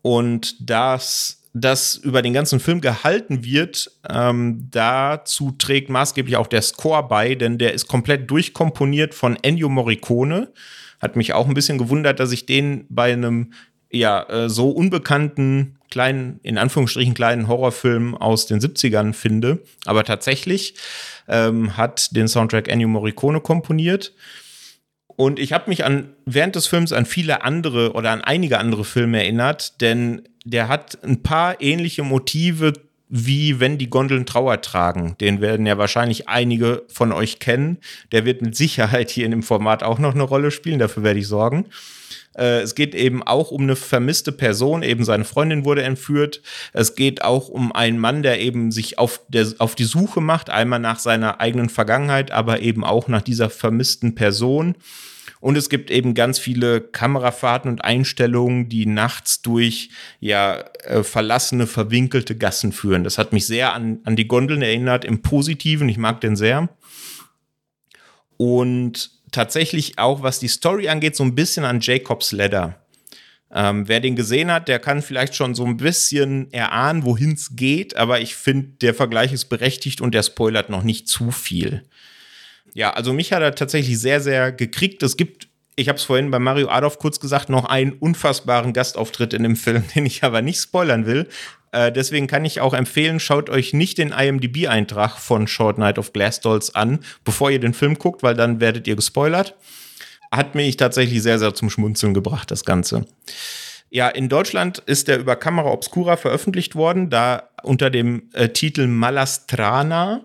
[0.00, 6.62] Und das das über den ganzen Film gehalten wird, ähm, dazu trägt maßgeblich auch der
[6.62, 10.50] Score bei, denn der ist komplett durchkomponiert von Ennio Morricone.
[10.98, 13.52] Hat mich auch ein bisschen gewundert, dass ich den bei einem
[13.92, 19.62] ja äh, so unbekannten kleinen, in Anführungsstrichen kleinen Horrorfilm aus den 70ern finde.
[19.84, 20.74] Aber tatsächlich
[21.28, 24.12] ähm, hat den Soundtrack Ennio Morricone komponiert.
[25.06, 28.84] Und ich habe mich an während des Films an viele andere oder an einige andere
[28.84, 32.72] Filme erinnert, denn der hat ein paar ähnliche Motive
[33.14, 35.16] wie wenn die Gondeln Trauer tragen.
[35.20, 37.76] Den werden ja wahrscheinlich einige von euch kennen.
[38.10, 41.20] Der wird mit Sicherheit hier in dem Format auch noch eine Rolle spielen, dafür werde
[41.20, 41.66] ich sorgen.
[42.36, 46.42] Äh, es geht eben auch um eine vermisste Person, eben seine Freundin wurde entführt.
[46.72, 50.50] Es geht auch um einen Mann, der eben sich auf, der, auf die Suche macht,
[50.50, 54.76] einmal nach seiner eigenen Vergangenheit, aber eben auch nach dieser vermissten Person.
[55.40, 61.66] Und es gibt eben ganz viele Kamerafahrten und Einstellungen, die nachts durch ja äh, verlassene,
[61.66, 63.02] verwinkelte Gassen führen.
[63.02, 65.88] Das hat mich sehr an, an die Gondeln erinnert, im Positiven.
[65.88, 66.68] Ich mag den sehr.
[68.36, 72.78] Und tatsächlich auch, was die Story angeht, so ein bisschen an Jacob's Ladder.
[73.54, 77.54] Ähm, wer den gesehen hat, der kann vielleicht schon so ein bisschen erahnen, wohin es
[77.54, 81.82] geht, aber ich finde, der Vergleich ist berechtigt und der spoilert noch nicht zu viel.
[82.72, 85.02] Ja, also mich hat er tatsächlich sehr, sehr gekriegt.
[85.02, 89.32] Es gibt, ich habe es vorhin bei Mario Adolf kurz gesagt, noch einen unfassbaren Gastauftritt
[89.32, 91.28] in dem Film, den ich aber nicht spoilern will.
[91.72, 96.12] Äh, deswegen kann ich auch empfehlen, schaut euch nicht den IMDb-Eintrag von Short Night of
[96.12, 99.54] Glass Dolls an, bevor ihr den Film guckt, weil dann werdet ihr gespoilert.
[100.30, 103.06] Hat mich tatsächlich sehr, sehr zum Schmunzeln gebracht, das Ganze.
[103.90, 108.86] Ja, in Deutschland ist der über Kamera Obscura veröffentlicht worden, da unter dem äh, Titel
[108.86, 110.24] Malastrana.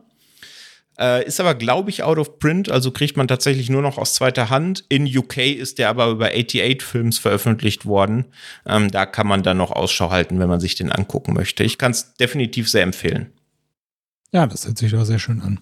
[1.00, 4.16] Äh, ist aber, glaube ich, out of print, also kriegt man tatsächlich nur noch aus
[4.16, 4.84] zweiter Hand.
[4.90, 8.26] In UK ist der aber über 88 Films veröffentlicht worden.
[8.66, 11.64] Ähm, da kann man dann noch Ausschau halten, wenn man sich den angucken möchte.
[11.64, 13.32] Ich kann es definitiv sehr empfehlen.
[14.32, 15.60] Ja, das hört sich doch sehr schön an.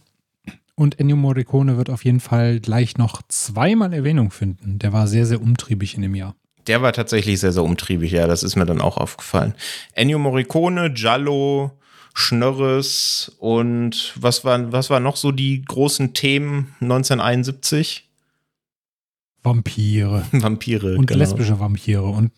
[0.76, 4.80] Und Ennio Morricone wird auf jeden Fall gleich noch zweimal Erwähnung finden.
[4.80, 6.36] Der war sehr, sehr umtriebig in dem Jahr.
[6.68, 9.54] Der war tatsächlich sehr, sehr umtriebig, ja, das ist mir dann auch aufgefallen.
[9.94, 11.72] Ennio Morricone, Giallo,
[12.18, 18.10] Schnörres und was waren, was waren noch so die großen Themen 1971?
[19.44, 20.26] Vampire.
[20.32, 20.96] Vampire.
[20.98, 21.20] Und genau.
[21.20, 22.32] lesbische Vampire und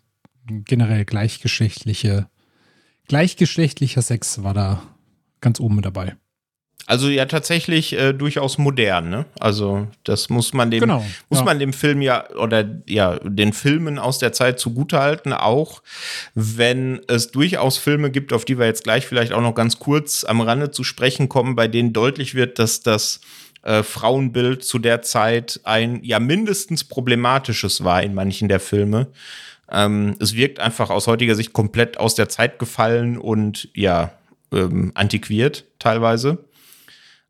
[0.47, 2.27] generell gleichgeschlechtliche,
[3.07, 4.81] gleichgeschlechtlicher Sex war da
[5.41, 6.15] ganz oben mit dabei.
[6.85, 9.25] Also ja tatsächlich äh, durchaus modern, ne?
[9.39, 11.45] Also das muss man dem genau, muss ja.
[11.45, 15.81] man dem Film ja oder ja den Filmen aus der Zeit zugutehalten, auch
[16.33, 20.23] wenn es durchaus Filme gibt, auf die wir jetzt gleich vielleicht auch noch ganz kurz
[20.23, 23.19] am Rande zu sprechen kommen, bei denen deutlich wird, dass das
[23.63, 29.07] äh, Frauenbild zu der Zeit ein ja mindestens problematisches war in manchen der Filme.
[29.69, 34.13] Ähm, es wirkt einfach aus heutiger Sicht komplett aus der Zeit gefallen und ja
[34.53, 36.37] ähm, antiquiert teilweise.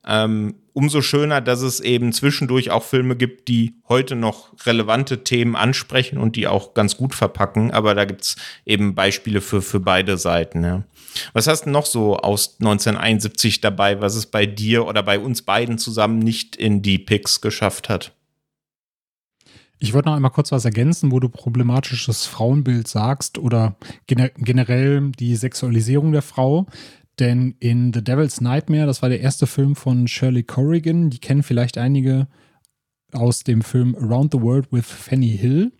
[0.08, 5.56] Ähm, umso schöner, dass es eben zwischendurch auch Filme gibt, die heute noch relevante Themen
[5.56, 7.72] ansprechen und die auch ganz gut verpacken.
[7.72, 8.36] Aber da gibt es
[8.66, 10.64] eben Beispiele für, für beide Seiten.
[10.64, 10.84] Ja.
[11.34, 15.42] Was hast du noch so aus 1971 dabei, was es bei dir oder bei uns
[15.42, 18.14] beiden zusammen nicht in die Picks geschafft hat?
[19.80, 23.76] Ich wollte noch einmal kurz was ergänzen, wo du problematisches Frauenbild sagst oder
[24.08, 26.66] generell die Sexualisierung der Frau.
[27.20, 31.44] Denn in The Devil's Nightmare, das war der erste Film von Shirley Corrigan, die kennen
[31.44, 32.28] vielleicht einige
[33.12, 35.72] aus dem Film Around the World with Fanny Hill.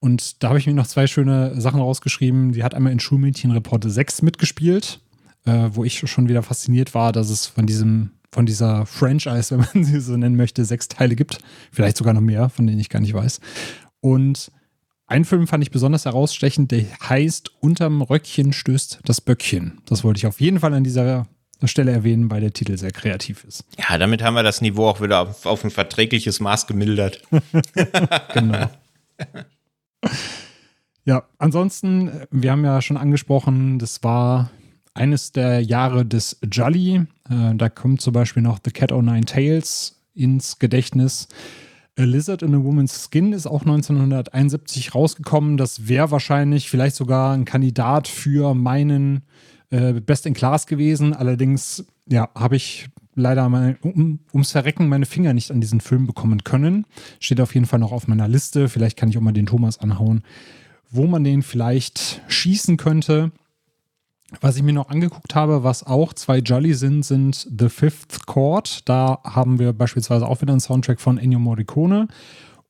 [0.00, 2.52] Und da habe ich mir noch zwei schöne Sachen rausgeschrieben.
[2.52, 5.00] Die hat einmal in Schulmädchenreporte 6 mitgespielt,
[5.46, 9.66] äh, wo ich schon wieder fasziniert war, dass es von diesem, von dieser Franchise, wenn
[9.74, 11.38] man sie so nennen möchte, sechs Teile gibt.
[11.72, 13.40] Vielleicht sogar noch mehr, von denen ich gar nicht weiß.
[14.00, 14.50] Und
[15.06, 19.80] ein Film fand ich besonders herausstechend, der heißt Unterm Röckchen stößt das Böckchen.
[19.86, 21.26] Das wollte ich auf jeden Fall an dieser
[21.64, 23.64] Stelle erwähnen, weil der Titel sehr kreativ ist.
[23.78, 27.22] Ja, damit haben wir das Niveau auch wieder auf, auf ein verträgliches Maß gemildert.
[28.34, 28.70] genau.
[31.04, 34.50] Ja, ansonsten, wir haben ja schon angesprochen, das war
[34.94, 37.02] eines der Jahre des Jolly.
[37.28, 41.28] Äh, da kommt zum Beispiel noch The Cat O' Nine Tails ins Gedächtnis.
[41.96, 45.56] A Lizard in a Woman's Skin ist auch 1971 rausgekommen.
[45.56, 49.22] Das wäre wahrscheinlich vielleicht sogar ein Kandidat für meinen
[49.70, 51.14] äh, Best in Class gewesen.
[51.14, 56.06] Allerdings, ja, habe ich leider mal um, ums Verrecken meine Finger nicht an diesen Film
[56.06, 56.84] bekommen können.
[57.20, 58.68] Steht auf jeden Fall noch auf meiner Liste.
[58.68, 60.24] Vielleicht kann ich auch mal den Thomas anhauen,
[60.90, 63.30] wo man den vielleicht schießen könnte.
[64.40, 68.88] Was ich mir noch angeguckt habe, was auch zwei Jolly sind, sind The Fifth Chord.
[68.88, 72.08] Da haben wir beispielsweise auch wieder einen Soundtrack von Ennio Morricone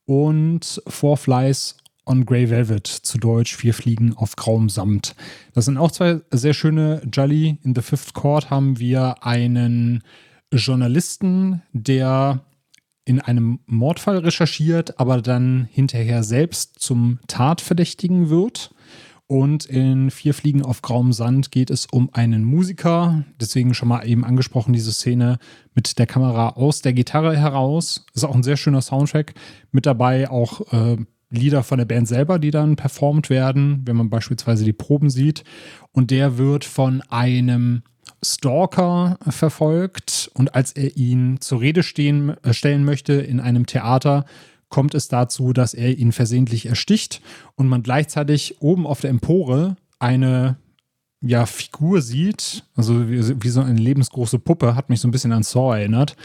[0.05, 5.15] und Four Flies on Grey Velvet, zu Deutsch Vier Fliegen auf grauem Samt.
[5.53, 7.57] Das sind auch zwei sehr schöne Jolly.
[7.63, 10.03] In The Fifth Chord haben wir einen
[10.51, 12.41] Journalisten, der
[13.05, 18.71] in einem Mordfall recherchiert, aber dann hinterher selbst zum Tatverdächtigen wird.
[19.27, 23.23] Und in Vier Fliegen auf grauem Sand geht es um einen Musiker.
[23.39, 25.39] Deswegen schon mal eben angesprochen, diese Szene
[25.73, 28.05] mit der Kamera aus der Gitarre heraus.
[28.13, 29.33] Ist auch ein sehr schöner Soundtrack.
[29.71, 30.97] Mit dabei auch äh,
[31.31, 35.43] Lieder von der Band selber, die dann performt werden, wenn man beispielsweise die Proben sieht.
[35.91, 37.81] Und der wird von einem
[38.23, 40.29] Stalker verfolgt.
[40.35, 44.25] Und als er ihn zur Rede stehen, äh, stellen möchte in einem Theater,
[44.69, 47.21] kommt es dazu, dass er ihn versehentlich ersticht
[47.55, 50.57] und man gleichzeitig oben auf der Empore eine
[51.21, 55.31] ja, Figur sieht, also wie, wie so eine lebensgroße Puppe, hat mich so ein bisschen
[55.31, 56.15] an Saw erinnert,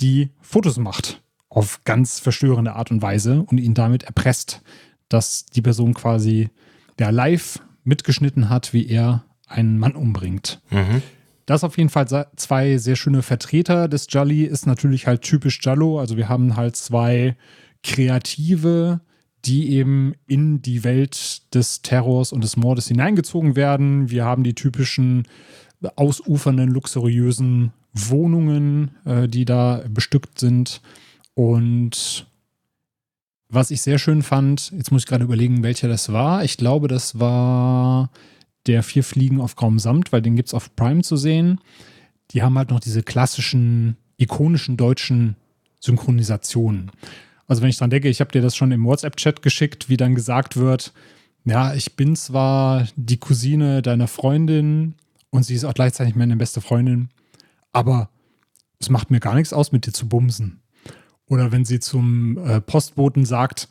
[0.00, 4.62] die Fotos macht auf ganz verstörende Art und Weise und ihn damit erpresst,
[5.08, 6.48] dass die Person quasi
[6.98, 10.60] ja, live mitgeschnitten hat, wie er einen Mann umbringt.
[10.70, 11.02] Mhm.
[11.46, 15.98] Das auf jeden Fall zwei sehr schöne Vertreter des Jolly ist natürlich halt typisch Jallo.
[15.98, 17.36] Also wir haben halt zwei
[17.82, 19.00] Kreative,
[19.44, 24.10] die eben in die Welt des Terrors und des Mordes hineingezogen werden.
[24.10, 25.24] Wir haben die typischen
[25.96, 30.80] ausufernden, luxuriösen Wohnungen, äh, die da bestückt sind.
[31.34, 32.26] Und
[33.48, 36.44] was ich sehr schön fand, jetzt muss ich gerade überlegen, welcher das war.
[36.44, 38.10] Ich glaube, das war
[38.66, 41.60] der Vier Fliegen auf grauem Samt, weil den gibt es auf Prime zu sehen.
[42.30, 45.36] Die haben halt noch diese klassischen, ikonischen deutschen
[45.80, 46.92] Synchronisationen.
[47.46, 50.14] Also wenn ich dran denke, ich habe dir das schon im WhatsApp-Chat geschickt, wie dann
[50.14, 50.92] gesagt wird,
[51.44, 54.94] ja, ich bin zwar die Cousine deiner Freundin
[55.30, 57.08] und sie ist auch gleichzeitig meine beste Freundin,
[57.72, 58.10] aber
[58.78, 60.60] es macht mir gar nichts aus, mit dir zu bumsen.
[61.26, 63.68] Oder wenn sie zum äh, Postboten sagt,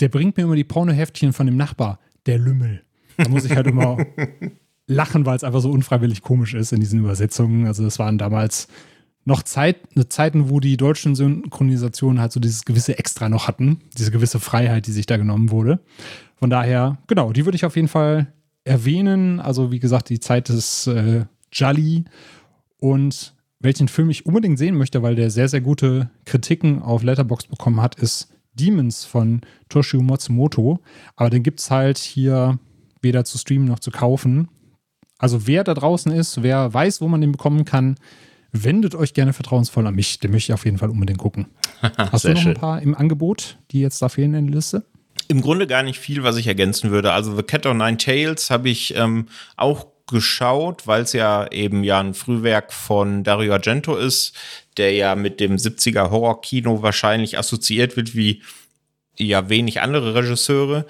[0.00, 2.82] der bringt mir immer die Pornoheftchen von dem Nachbar, der Lümmel.
[3.16, 3.98] Da muss ich halt immer
[4.86, 7.66] lachen, weil es einfach so unfreiwillig komisch ist in diesen Übersetzungen.
[7.66, 8.68] Also das waren damals
[9.24, 9.76] noch Zeit,
[10.08, 14.86] Zeiten, wo die deutschen Synchronisationen halt so dieses gewisse Extra noch hatten, diese gewisse Freiheit,
[14.86, 15.80] die sich da genommen wurde.
[16.36, 18.32] Von daher, genau, die würde ich auf jeden Fall
[18.64, 19.40] erwähnen.
[19.40, 22.04] Also wie gesagt, die Zeit des äh, Jolly
[22.78, 27.46] und welchen Film ich unbedingt sehen möchte, weil der sehr, sehr gute Kritiken auf Letterbox
[27.46, 30.80] bekommen hat, ist Demons von Toshio Matsumoto.
[31.16, 32.58] Aber den gibt es halt hier
[33.00, 34.48] weder zu streamen noch zu kaufen.
[35.18, 37.96] Also wer da draußen ist, wer weiß, wo man den bekommen kann,
[38.54, 40.20] wendet euch gerne vertrauensvoll an mich.
[40.20, 41.46] Den möchte ich auf jeden Fall unbedingt gucken.
[41.98, 44.84] Hast du noch ein paar im Angebot, die jetzt da fehlen in der Liste?
[45.28, 47.12] Im Grunde gar nicht viel, was ich ergänzen würde.
[47.12, 49.26] Also The Cat on Nine Tails habe ich ähm,
[49.56, 54.36] auch geschaut, weil es ja eben ja ein Frühwerk von Dario Argento ist,
[54.76, 58.42] der ja mit dem 70er Horrorkino wahrscheinlich assoziiert wird wie
[59.16, 60.86] ja wenig andere Regisseure.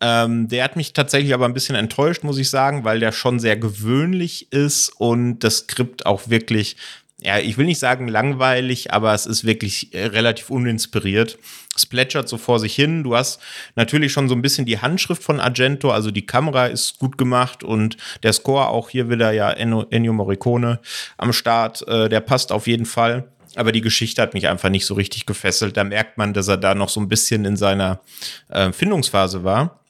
[0.00, 3.38] Ähm, der hat mich tatsächlich aber ein bisschen enttäuscht, muss ich sagen, weil der schon
[3.38, 6.76] sehr gewöhnlich ist und das Skript auch wirklich
[7.24, 11.38] ja, ich will nicht sagen langweilig, aber es ist wirklich äh, relativ uninspiriert.
[11.74, 13.02] Es plätschert so vor sich hin.
[13.02, 13.40] Du hast
[13.76, 17.64] natürlich schon so ein bisschen die Handschrift von Argento, also die Kamera ist gut gemacht
[17.64, 20.80] und der Score auch hier wieder ja Ennio Morricone
[21.16, 23.28] am Start, äh, der passt auf jeden Fall.
[23.56, 25.76] Aber die Geschichte hat mich einfach nicht so richtig gefesselt.
[25.76, 28.00] Da merkt man, dass er da noch so ein bisschen in seiner
[28.48, 29.83] äh, Findungsphase war.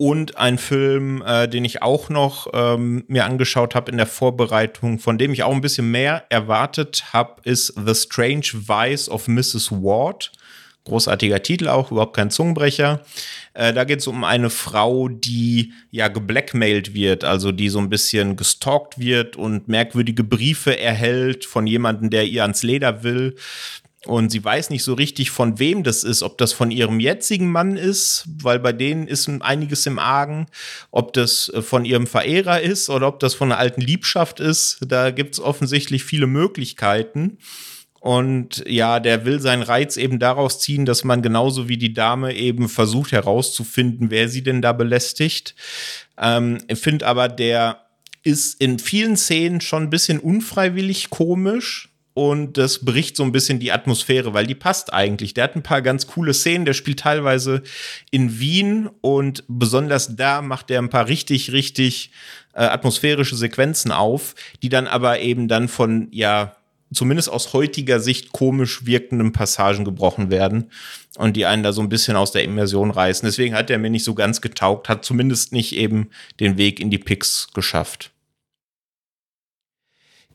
[0.00, 5.00] Und ein Film, äh, den ich auch noch ähm, mir angeschaut habe in der Vorbereitung,
[5.00, 9.72] von dem ich auch ein bisschen mehr erwartet habe, ist The Strange Vice of Mrs.
[9.72, 10.30] Ward.
[10.84, 13.02] Großartiger Titel auch, überhaupt kein Zungenbrecher.
[13.54, 17.90] Äh, da geht es um eine Frau, die ja geblackmailt wird, also die so ein
[17.90, 23.34] bisschen gestalkt wird und merkwürdige Briefe erhält von jemandem, der ihr ans Leder will.
[24.06, 27.50] Und sie weiß nicht so richtig, von wem das ist, ob das von ihrem jetzigen
[27.50, 30.46] Mann ist, weil bei denen ist einiges im Argen,
[30.92, 34.78] ob das äh, von ihrem Verehrer ist oder ob das von einer alten Liebschaft ist.
[34.86, 37.38] Da gibt es offensichtlich viele Möglichkeiten.
[38.00, 42.34] Und ja, der will seinen Reiz eben daraus ziehen, dass man genauso wie die Dame
[42.34, 45.56] eben versucht herauszufinden, wer sie denn da belästigt.
[46.16, 47.84] Ähm, ich finde aber, der
[48.22, 51.87] ist in vielen Szenen schon ein bisschen unfreiwillig komisch
[52.18, 55.34] und das bricht so ein bisschen die Atmosphäre, weil die passt eigentlich.
[55.34, 57.62] Der hat ein paar ganz coole Szenen, der spielt teilweise
[58.10, 62.10] in Wien und besonders da macht er ein paar richtig, richtig
[62.54, 66.56] äh, atmosphärische Sequenzen auf, die dann aber eben dann von, ja,
[66.92, 70.72] zumindest aus heutiger Sicht komisch wirkenden Passagen gebrochen werden
[71.18, 73.28] und die einen da so ein bisschen aus der Immersion reißen.
[73.28, 76.10] Deswegen hat er mir nicht so ganz getaugt, hat zumindest nicht eben
[76.40, 78.10] den Weg in die Picks geschafft.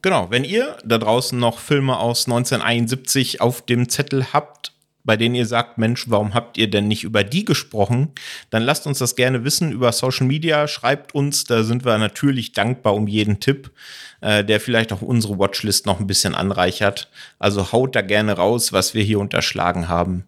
[0.03, 4.73] Genau, wenn ihr da draußen noch Filme aus 1971 auf dem Zettel habt,
[5.05, 8.09] bei denen ihr sagt, Mensch, warum habt ihr denn nicht über die gesprochen?
[8.49, 12.51] Dann lasst uns das gerne wissen über Social Media, schreibt uns, da sind wir natürlich
[12.51, 13.71] dankbar um jeden Tipp,
[14.19, 17.09] äh, der vielleicht auch unsere Watchlist noch ein bisschen anreichert.
[17.39, 20.25] Also haut da gerne raus, was wir hier unterschlagen haben.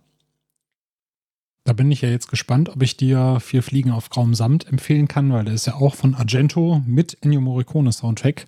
[1.65, 5.09] Da bin ich ja jetzt gespannt, ob ich dir Vier Fliegen auf grauem Samt empfehlen
[5.09, 8.45] kann, weil der ist ja auch von Argento mit Ennio Morricone Soundtrack.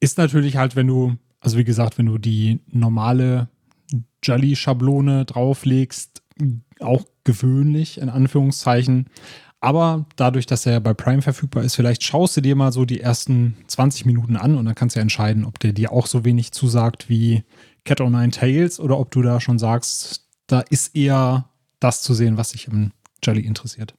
[0.00, 3.48] Ist natürlich halt, wenn du, also wie gesagt, wenn du die normale
[4.22, 6.22] Jolly-Schablone drauflegst,
[6.80, 9.06] auch gewöhnlich, in Anführungszeichen.
[9.60, 13.00] Aber dadurch, dass er bei Prime verfügbar ist, vielleicht schaust du dir mal so die
[13.00, 16.24] ersten 20 Minuten an und dann kannst du ja entscheiden, ob der dir auch so
[16.24, 17.44] wenig zusagt wie
[17.84, 22.14] Cat o' Nine Tails oder ob du da schon sagst, da ist eher das zu
[22.14, 22.92] sehen, was dich im
[23.22, 23.94] Jolly interessiert.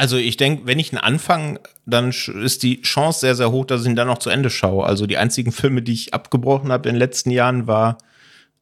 [0.00, 3.82] Also ich denke, wenn ich einen Anfang, dann ist die Chance sehr, sehr hoch, dass
[3.82, 4.86] ich ihn dann noch zu Ende schaue.
[4.86, 7.98] Also die einzigen Filme, die ich abgebrochen habe in den letzten Jahren, war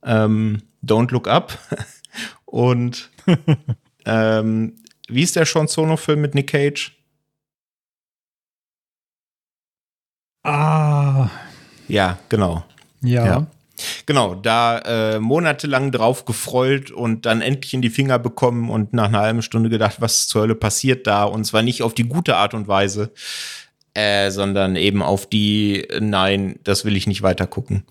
[0.02, 1.56] ähm, Don't Look Up
[2.44, 3.10] und
[4.04, 6.98] ähm, wie ist der Sean Sono-Film mit Nick Cage?
[10.42, 11.30] Ah.
[11.86, 12.64] Ja, genau.
[13.00, 13.24] Ja.
[13.24, 13.46] ja.
[14.08, 19.08] Genau, da äh, monatelang drauf gefreut und dann endlich in die Finger bekommen und nach
[19.08, 21.24] einer halben Stunde gedacht, was zur Hölle passiert da?
[21.24, 23.12] Und zwar nicht auf die gute Art und Weise,
[23.92, 27.84] äh, sondern eben auf die, nein, das will ich nicht weiter gucken.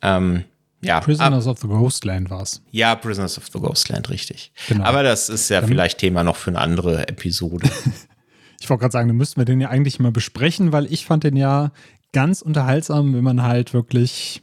[0.00, 0.44] Ähm,
[0.80, 2.62] ja, Prisoners ab, of the Ghostland war es.
[2.70, 4.52] Ja, Prisoners of the Ghostland, richtig.
[4.68, 4.84] Genau.
[4.84, 7.68] Aber das ist ja Dann, vielleicht Thema noch für eine andere Episode.
[8.58, 11.24] ich wollte gerade sagen, da müssten wir den ja eigentlich mal besprechen, weil ich fand
[11.24, 11.72] den ja
[12.14, 14.40] ganz unterhaltsam, wenn man halt wirklich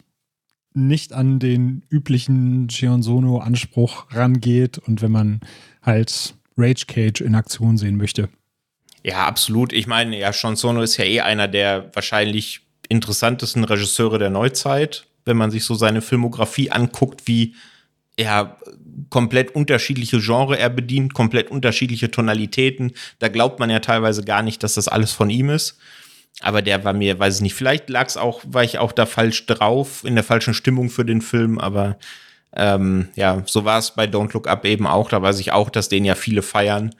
[0.88, 5.41] nicht an den üblichen Gion Sono-Anspruch rangeht und wenn man
[5.82, 8.30] halt Rage Cage in Aktion sehen möchte.
[9.03, 9.71] Ja, absolut.
[9.71, 15.09] Ich meine, ja, Sean Sono ist ja eh einer der wahrscheinlich interessantesten Regisseure der Neuzeit
[15.30, 17.55] wenn man sich so seine Filmografie anguckt, wie
[18.17, 18.57] er
[19.09, 22.91] komplett unterschiedliche Genre er bedient, komplett unterschiedliche Tonalitäten.
[23.19, 25.77] Da glaubt man ja teilweise gar nicht, dass das alles von ihm ist.
[26.41, 29.05] Aber der war mir, weiß ich nicht, vielleicht lag es auch, war ich auch da
[29.05, 31.97] falsch drauf, in der falschen Stimmung für den Film, aber
[32.53, 35.09] ähm, ja, so war es bei Don't Look Up eben auch.
[35.09, 36.95] Da weiß ich auch, dass den ja viele feiern.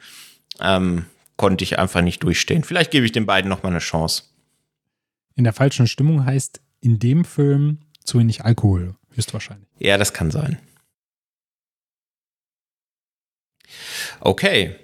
[0.60, 2.64] Ähm, konnte ich einfach nicht durchstehen.
[2.64, 4.24] Vielleicht gebe ich den beiden noch mal eine Chance.
[5.36, 9.66] In der falschen Stimmung heißt in dem Film zu wenig Alkohol, höchstwahrscheinlich.
[9.78, 10.58] Ja, das kann sein.
[14.20, 14.76] Okay.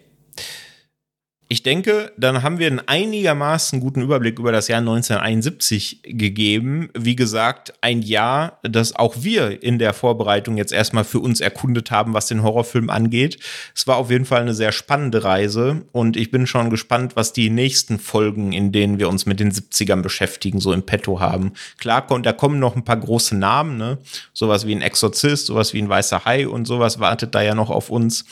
[1.49, 6.89] Ich denke, dann haben wir einen einigermaßen guten Überblick über das Jahr 1971 gegeben.
[6.99, 11.93] Wie gesagt, ein Jahr, das auch wir in der Vorbereitung jetzt erstmal für uns erkundet
[11.93, 13.39] haben, was den Horrorfilm angeht.
[13.77, 17.33] Es war auf jeden Fall eine sehr spannende Reise und ich bin schon gespannt, was
[17.33, 21.53] die nächsten Folgen, in denen wir uns mit den 70ern beschäftigen, so im Petto haben.
[21.79, 23.99] Klar, da kommen noch ein paar große Namen, ne?
[24.33, 27.71] Sowas wie ein Exorzist, sowas wie ein Weißer Hai und sowas wartet da ja noch
[27.71, 28.25] auf uns.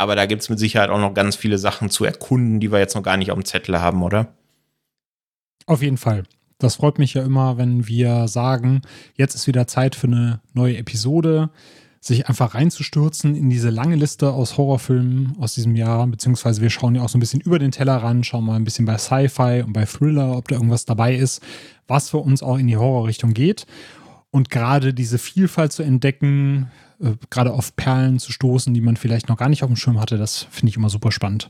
[0.00, 2.78] Aber da gibt es mit Sicherheit auch noch ganz viele Sachen zu erkunden, die wir
[2.78, 4.32] jetzt noch gar nicht auf dem Zettel haben, oder?
[5.66, 6.22] Auf jeden Fall.
[6.56, 8.80] Das freut mich ja immer, wenn wir sagen,
[9.14, 11.50] jetzt ist wieder Zeit für eine neue Episode,
[12.00, 16.94] sich einfach reinzustürzen in diese lange Liste aus Horrorfilmen aus diesem Jahr, beziehungsweise wir schauen
[16.94, 19.64] ja auch so ein bisschen über den Teller ran, schauen mal ein bisschen bei Sci-Fi
[19.66, 21.42] und bei Thriller, ob da irgendwas dabei ist,
[21.88, 23.66] was für uns auch in die Horrorrichtung geht.
[24.30, 26.70] Und gerade diese Vielfalt zu entdecken,
[27.00, 30.00] äh, gerade auf Perlen zu stoßen, die man vielleicht noch gar nicht auf dem Schirm
[30.00, 31.48] hatte, das finde ich immer super spannend.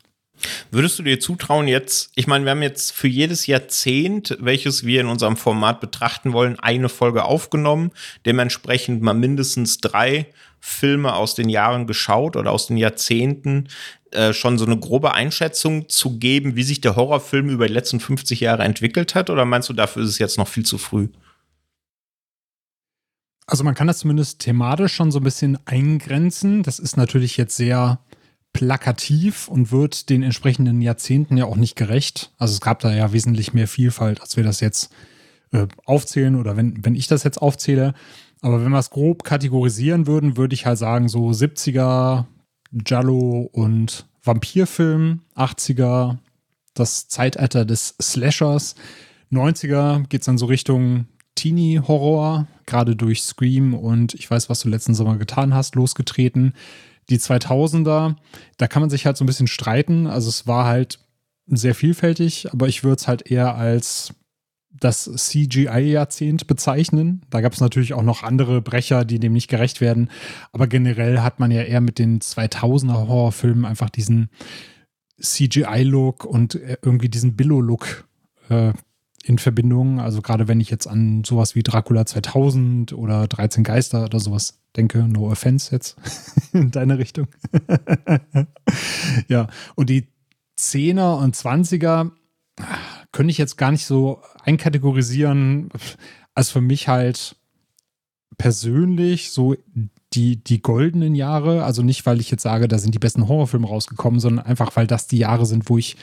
[0.71, 5.01] Würdest du dir zutrauen jetzt, ich meine, wir haben jetzt für jedes Jahrzehnt, welches wir
[5.01, 7.91] in unserem Format betrachten wollen, eine Folge aufgenommen,
[8.25, 10.27] dementsprechend mal mindestens drei
[10.61, 13.69] Filme aus den Jahren geschaut oder aus den Jahrzehnten,
[14.13, 18.01] äh, schon so eine grobe Einschätzung zu geben, wie sich der Horrorfilm über die letzten
[18.01, 19.31] 50 Jahre entwickelt hat?
[19.31, 21.09] Oder meinst du, dafür ist es jetzt noch viel zu früh?
[23.51, 26.63] Also man kann das zumindest thematisch schon so ein bisschen eingrenzen.
[26.63, 27.99] Das ist natürlich jetzt sehr
[28.53, 32.33] plakativ und wird den entsprechenden Jahrzehnten ja auch nicht gerecht.
[32.39, 34.93] Also es gab da ja wesentlich mehr Vielfalt, als wir das jetzt
[35.51, 37.95] äh, aufzählen oder wenn, wenn ich das jetzt aufzähle.
[38.41, 42.27] Aber wenn wir es grob kategorisieren würden, würde ich halt sagen, so 70er
[42.87, 46.19] Jallo und Vampirfilm, 80er
[46.75, 48.77] das Zeitalter des Slashers,
[49.33, 54.69] 90er geht es dann so Richtung Teenie-Horror, gerade durch Scream und ich weiß, was du
[54.69, 56.55] letzten Sommer getan hast, losgetreten.
[57.09, 58.17] Die 2000er,
[58.57, 60.07] da kann man sich halt so ein bisschen streiten.
[60.07, 61.01] Also es war halt
[61.47, 64.15] sehr vielfältig, aber ich würde es halt eher als
[64.73, 67.23] das CGI-Jahrzehnt bezeichnen.
[67.31, 70.11] Da gab es natürlich auch noch andere Brecher, die dem nicht gerecht werden.
[70.53, 74.31] Aber generell hat man ja eher mit den 2000er Horrorfilmen einfach diesen
[75.21, 78.09] CGI-Look und äh, irgendwie diesen Billo-Look
[78.49, 78.73] äh,
[79.25, 80.01] in Verbindung.
[80.01, 84.61] Also gerade wenn ich jetzt an sowas wie Dracula 2000 oder 13 Geister oder sowas
[84.77, 85.97] denke, no offense jetzt
[86.53, 87.29] in deine Richtung.
[89.29, 90.09] ja, und die
[90.59, 92.11] 10er und 20er
[93.13, 95.71] könnte ich jetzt gar nicht so einkategorisieren.
[96.35, 97.37] als für mich halt
[98.39, 99.57] persönlich so
[100.13, 101.65] die, die goldenen Jahre.
[101.65, 104.87] Also nicht, weil ich jetzt sage, da sind die besten Horrorfilme rausgekommen, sondern einfach, weil
[104.87, 105.97] das die Jahre sind, wo ich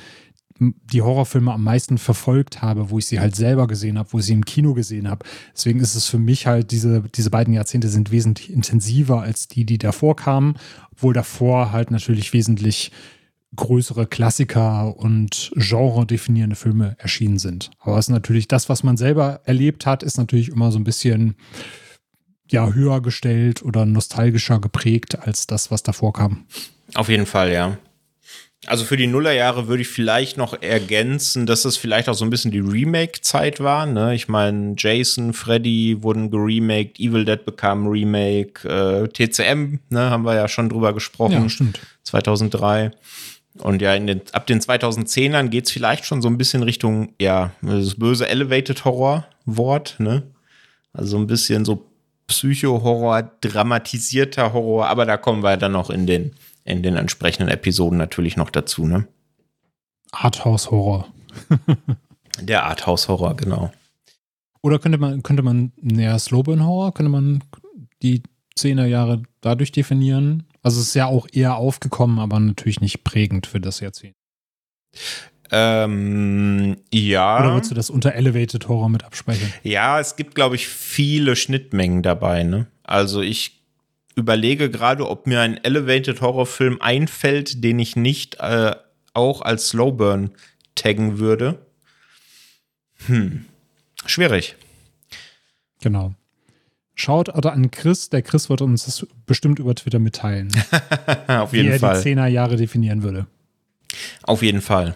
[0.60, 4.26] die Horrorfilme am meisten verfolgt habe, wo ich sie halt selber gesehen habe, wo ich
[4.26, 5.26] sie im Kino gesehen habe.
[5.54, 9.66] Deswegen ist es für mich halt, diese, diese beiden Jahrzehnte sind wesentlich intensiver als die,
[9.66, 10.56] die davor kamen,
[10.92, 12.92] obwohl davor halt natürlich wesentlich
[13.56, 17.72] größere Klassiker und genre-definierende Filme erschienen sind.
[17.80, 20.84] Aber es ist natürlich das, was man selber erlebt hat, ist natürlich immer so ein
[20.84, 21.36] bisschen
[22.50, 26.46] ja, höher gestellt oder nostalgischer geprägt als das, was davor kam.
[26.94, 27.78] Auf jeden Fall, ja.
[28.66, 32.32] Also für die Nullerjahre würde ich vielleicht noch ergänzen, dass es vielleicht auch so ein
[32.32, 33.86] bisschen die Remake-Zeit war.
[33.86, 34.16] Ne?
[34.16, 40.26] Ich meine, Jason, Freddy wurden geremaked, Evil Dead bekam ein Remake, äh, TCM, ne, haben
[40.26, 41.44] wir ja schon drüber gesprochen.
[41.44, 41.80] Ja, stimmt.
[42.04, 42.92] 2003.
[43.60, 47.52] Und ja, den, ab den 2010ern geht es vielleicht schon so ein bisschen Richtung, ja,
[47.62, 50.24] das böse Elevated Horror-Wort, ne?
[50.94, 51.86] Also so ein bisschen so
[52.28, 56.34] Psycho-Horror, dramatisierter Horror, aber da kommen wir dann noch in den,
[56.68, 59.08] in den entsprechenden Episoden natürlich noch dazu, ne?
[60.12, 61.08] Arthouse-Horror.
[62.42, 63.72] Der Arthouse-Horror, genau.
[64.62, 67.44] Oder könnte man, könnte man, naja, Slowburn-Horror, könnte man
[68.04, 68.22] die
[68.58, 70.44] 10er Jahre dadurch definieren?
[70.62, 74.16] Also es ist ja auch eher aufgekommen, aber natürlich nicht prägend für das Jahrzehnt.
[75.50, 77.40] Ähm, ja.
[77.40, 79.54] Oder würdest du das unter Elevated Horror mit absprechen?
[79.64, 82.44] Ja, es gibt, glaube ich, viele Schnittmengen dabei.
[82.44, 82.68] Ne?
[82.84, 83.57] Also ich
[84.18, 88.76] überlege gerade, ob mir ein Elevated Horror-Film einfällt, den ich nicht äh,
[89.14, 90.32] auch als Slowburn
[90.76, 91.60] taggen würde.
[93.06, 93.46] Hm,
[94.06, 94.56] schwierig.
[95.82, 96.16] Genau.
[96.96, 98.10] Schaut oder an Chris.
[98.10, 100.50] Der Chris wird uns das bestimmt über Twitter mitteilen.
[101.28, 101.98] Auf jeden wie er Fall.
[101.98, 103.28] die Zehnerjahre definieren würde.
[104.24, 104.96] Auf jeden Fall.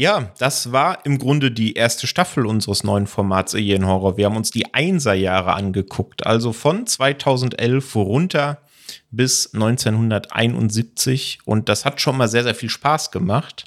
[0.00, 4.16] Ja, das war im Grunde die erste Staffel unseres neuen Formats Alien Horror.
[4.16, 8.58] Wir haben uns die Einserjahre angeguckt, also von 2011 runter
[9.10, 13.64] bis 1971 und das hat schon mal sehr, sehr viel Spaß gemacht.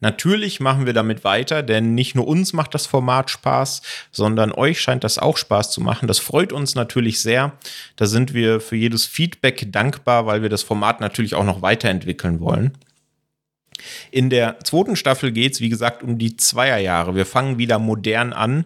[0.00, 3.80] Natürlich machen wir damit weiter, denn nicht nur uns macht das Format Spaß,
[4.12, 6.06] sondern euch scheint das auch Spaß zu machen.
[6.06, 7.54] Das freut uns natürlich sehr.
[7.96, 12.40] Da sind wir für jedes Feedback dankbar, weil wir das Format natürlich auch noch weiterentwickeln
[12.40, 12.76] wollen.
[14.10, 17.14] In der zweiten Staffel geht es, wie gesagt, um die Zweierjahre.
[17.14, 18.64] Wir fangen wieder modern an,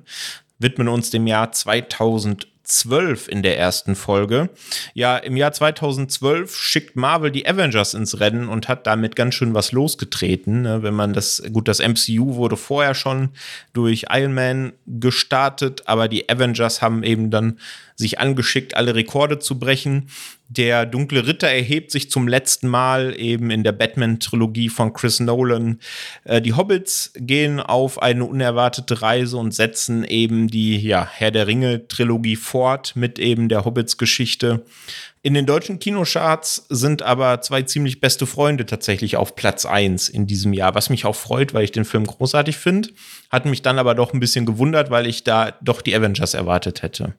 [0.59, 4.49] widmen uns dem Jahr 2000 2012 in der ersten Folge.
[4.95, 9.55] Ja, im Jahr 2012 schickt Marvel die Avengers ins Rennen und hat damit ganz schön
[9.55, 10.63] was losgetreten.
[10.63, 10.83] Ne?
[10.83, 13.31] Wenn man das, gut, das MCU wurde vorher schon
[13.73, 17.59] durch Iron Man gestartet, aber die Avengers haben eben dann
[18.01, 20.09] sich angeschickt, alle Rekorde zu brechen.
[20.49, 25.79] Der dunkle Ritter erhebt sich zum letzten Mal eben in der Batman-Trilogie von Chris Nolan.
[26.25, 31.47] Äh, die Hobbits gehen auf eine unerwartete Reise und setzen eben die ja, Herr der
[31.47, 34.65] Ringe-Trilogie fort mit eben der Hobbits-Geschichte.
[35.23, 40.27] In den deutschen Kinocharts sind aber zwei ziemlich beste Freunde tatsächlich auf Platz 1 in
[40.27, 42.89] diesem Jahr, was mich auch freut, weil ich den Film großartig finde.
[43.29, 46.83] Hat mich dann aber doch ein bisschen gewundert, weil ich da doch die Avengers erwartet
[46.83, 47.15] hätte.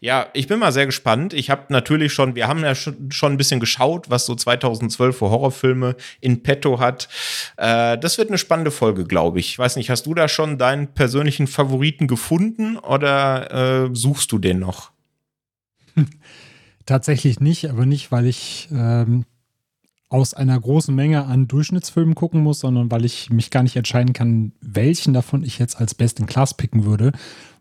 [0.00, 1.32] Ja, ich bin mal sehr gespannt.
[1.32, 5.30] Ich habe natürlich schon, wir haben ja schon, ein bisschen geschaut, was so 2012 für
[5.30, 7.08] Horrorfilme in petto hat.
[7.56, 9.50] Äh, das wird eine spannende Folge, glaube ich.
[9.50, 14.38] Ich weiß nicht, hast du da schon deinen persönlichen Favoriten gefunden oder äh, suchst du
[14.38, 14.92] den noch?
[16.86, 19.24] Tatsächlich nicht, aber nicht, weil ich ähm,
[20.08, 24.14] aus einer großen Menge an Durchschnittsfilmen gucken muss, sondern weil ich mich gar nicht entscheiden
[24.14, 27.12] kann, welchen davon ich jetzt als Best in Class picken würde,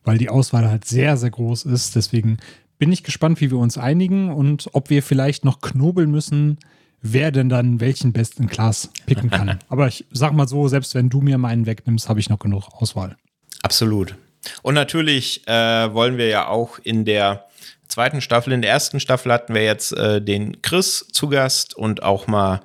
[0.08, 1.96] weil die Auswahl halt sehr, sehr groß ist.
[1.96, 2.38] Deswegen
[2.80, 6.58] bin ich gespannt, wie wir uns einigen und ob wir vielleicht noch knobeln müssen,
[7.02, 9.60] wer denn dann welchen Best in Class picken kann.
[9.70, 12.70] Aber ich sag mal so, selbst wenn du mir meinen wegnimmst, habe ich noch genug
[12.72, 13.18] Auswahl.
[13.62, 14.16] Absolut.
[14.62, 17.46] Und natürlich äh, wollen wir ja auch in der
[17.90, 22.02] zweiten Staffel, in der ersten Staffel hatten wir jetzt äh, den Chris zu Gast und
[22.02, 22.62] auch mal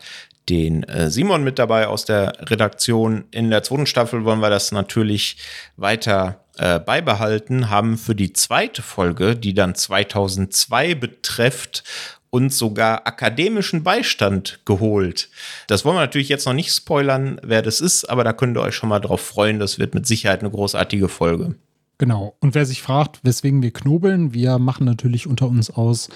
[0.48, 3.24] den äh, Simon mit dabei aus der Redaktion.
[3.30, 5.38] In der zweiten Staffel wollen wir das natürlich
[5.76, 11.84] weiter äh, beibehalten, haben für die zweite Folge, die dann 2002 betrifft,
[12.30, 15.28] uns sogar akademischen Beistand geholt.
[15.66, 18.62] Das wollen wir natürlich jetzt noch nicht spoilern, wer das ist, aber da könnt ihr
[18.62, 19.58] euch schon mal drauf freuen.
[19.58, 21.56] Das wird mit Sicherheit eine großartige Folge.
[21.98, 22.34] Genau.
[22.40, 26.08] Und wer sich fragt, weswegen wir knobeln, wir machen natürlich unter uns aus,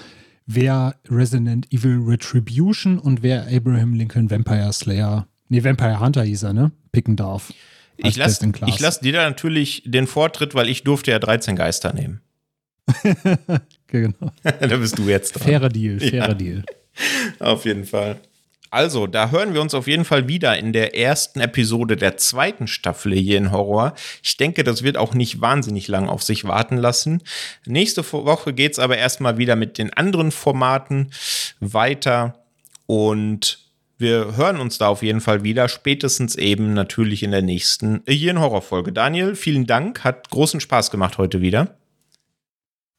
[0.47, 6.53] wer Resident Evil Retribution und wer Abraham Lincoln Vampire Slayer, nee, Vampire Hunter hieß er,
[6.53, 6.71] ne?
[6.91, 7.53] Picken darf.
[7.97, 12.21] Ich lasse lass dir da natürlich den Vortritt, weil ich durfte ja 13 Geister nehmen.
[13.87, 14.31] genau.
[14.43, 15.47] da bist du jetzt dran.
[15.47, 16.33] Fairer Deal, fairer ja.
[16.33, 16.63] Deal.
[17.39, 18.19] Auf jeden Fall.
[18.69, 22.67] Also, da hören wir uns auf jeden Fall wieder in der ersten Episode der zweiten
[22.67, 23.93] Staffel hier in Horror.
[24.21, 27.23] Ich denke, das wird auch nicht wahnsinnig lang auf sich warten lassen.
[27.65, 31.11] Nächste Woche geht es aber erstmal wieder mit den anderen Formaten
[31.61, 32.43] weiter
[32.87, 33.66] und
[33.97, 38.31] wir hören uns da auf jeden Fall wieder, spätestens eben natürlich in der nächsten hier
[38.31, 38.91] in Horror-Folge.
[38.91, 41.77] Daniel, vielen Dank, hat großen Spaß gemacht heute wieder.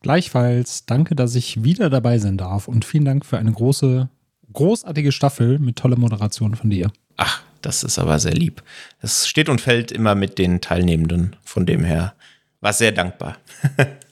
[0.02, 4.08] Gleichfalls, danke, dass ich wieder dabei sein darf und vielen Dank für eine große
[4.52, 6.90] großartige Staffel mit toller Moderation von dir.
[7.16, 8.62] Ach, das ist aber sehr lieb.
[9.00, 11.36] Es steht und fällt immer mit den Teilnehmenden.
[11.42, 12.14] Von dem her
[12.60, 13.36] war sehr dankbar.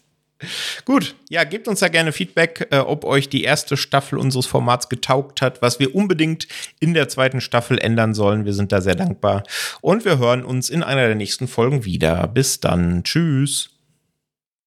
[0.85, 4.89] Gut, ja, gebt uns da gerne Feedback, äh, ob euch die erste Staffel unseres Formats
[4.89, 6.47] getaugt hat, was wir unbedingt
[6.79, 8.45] in der zweiten Staffel ändern sollen.
[8.45, 9.45] Wir sind da sehr dankbar.
[9.81, 12.27] Und wir hören uns in einer der nächsten Folgen wieder.
[12.29, 13.03] Bis dann.
[13.03, 13.71] Tschüss.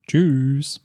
[0.07, 0.81] Tschüss.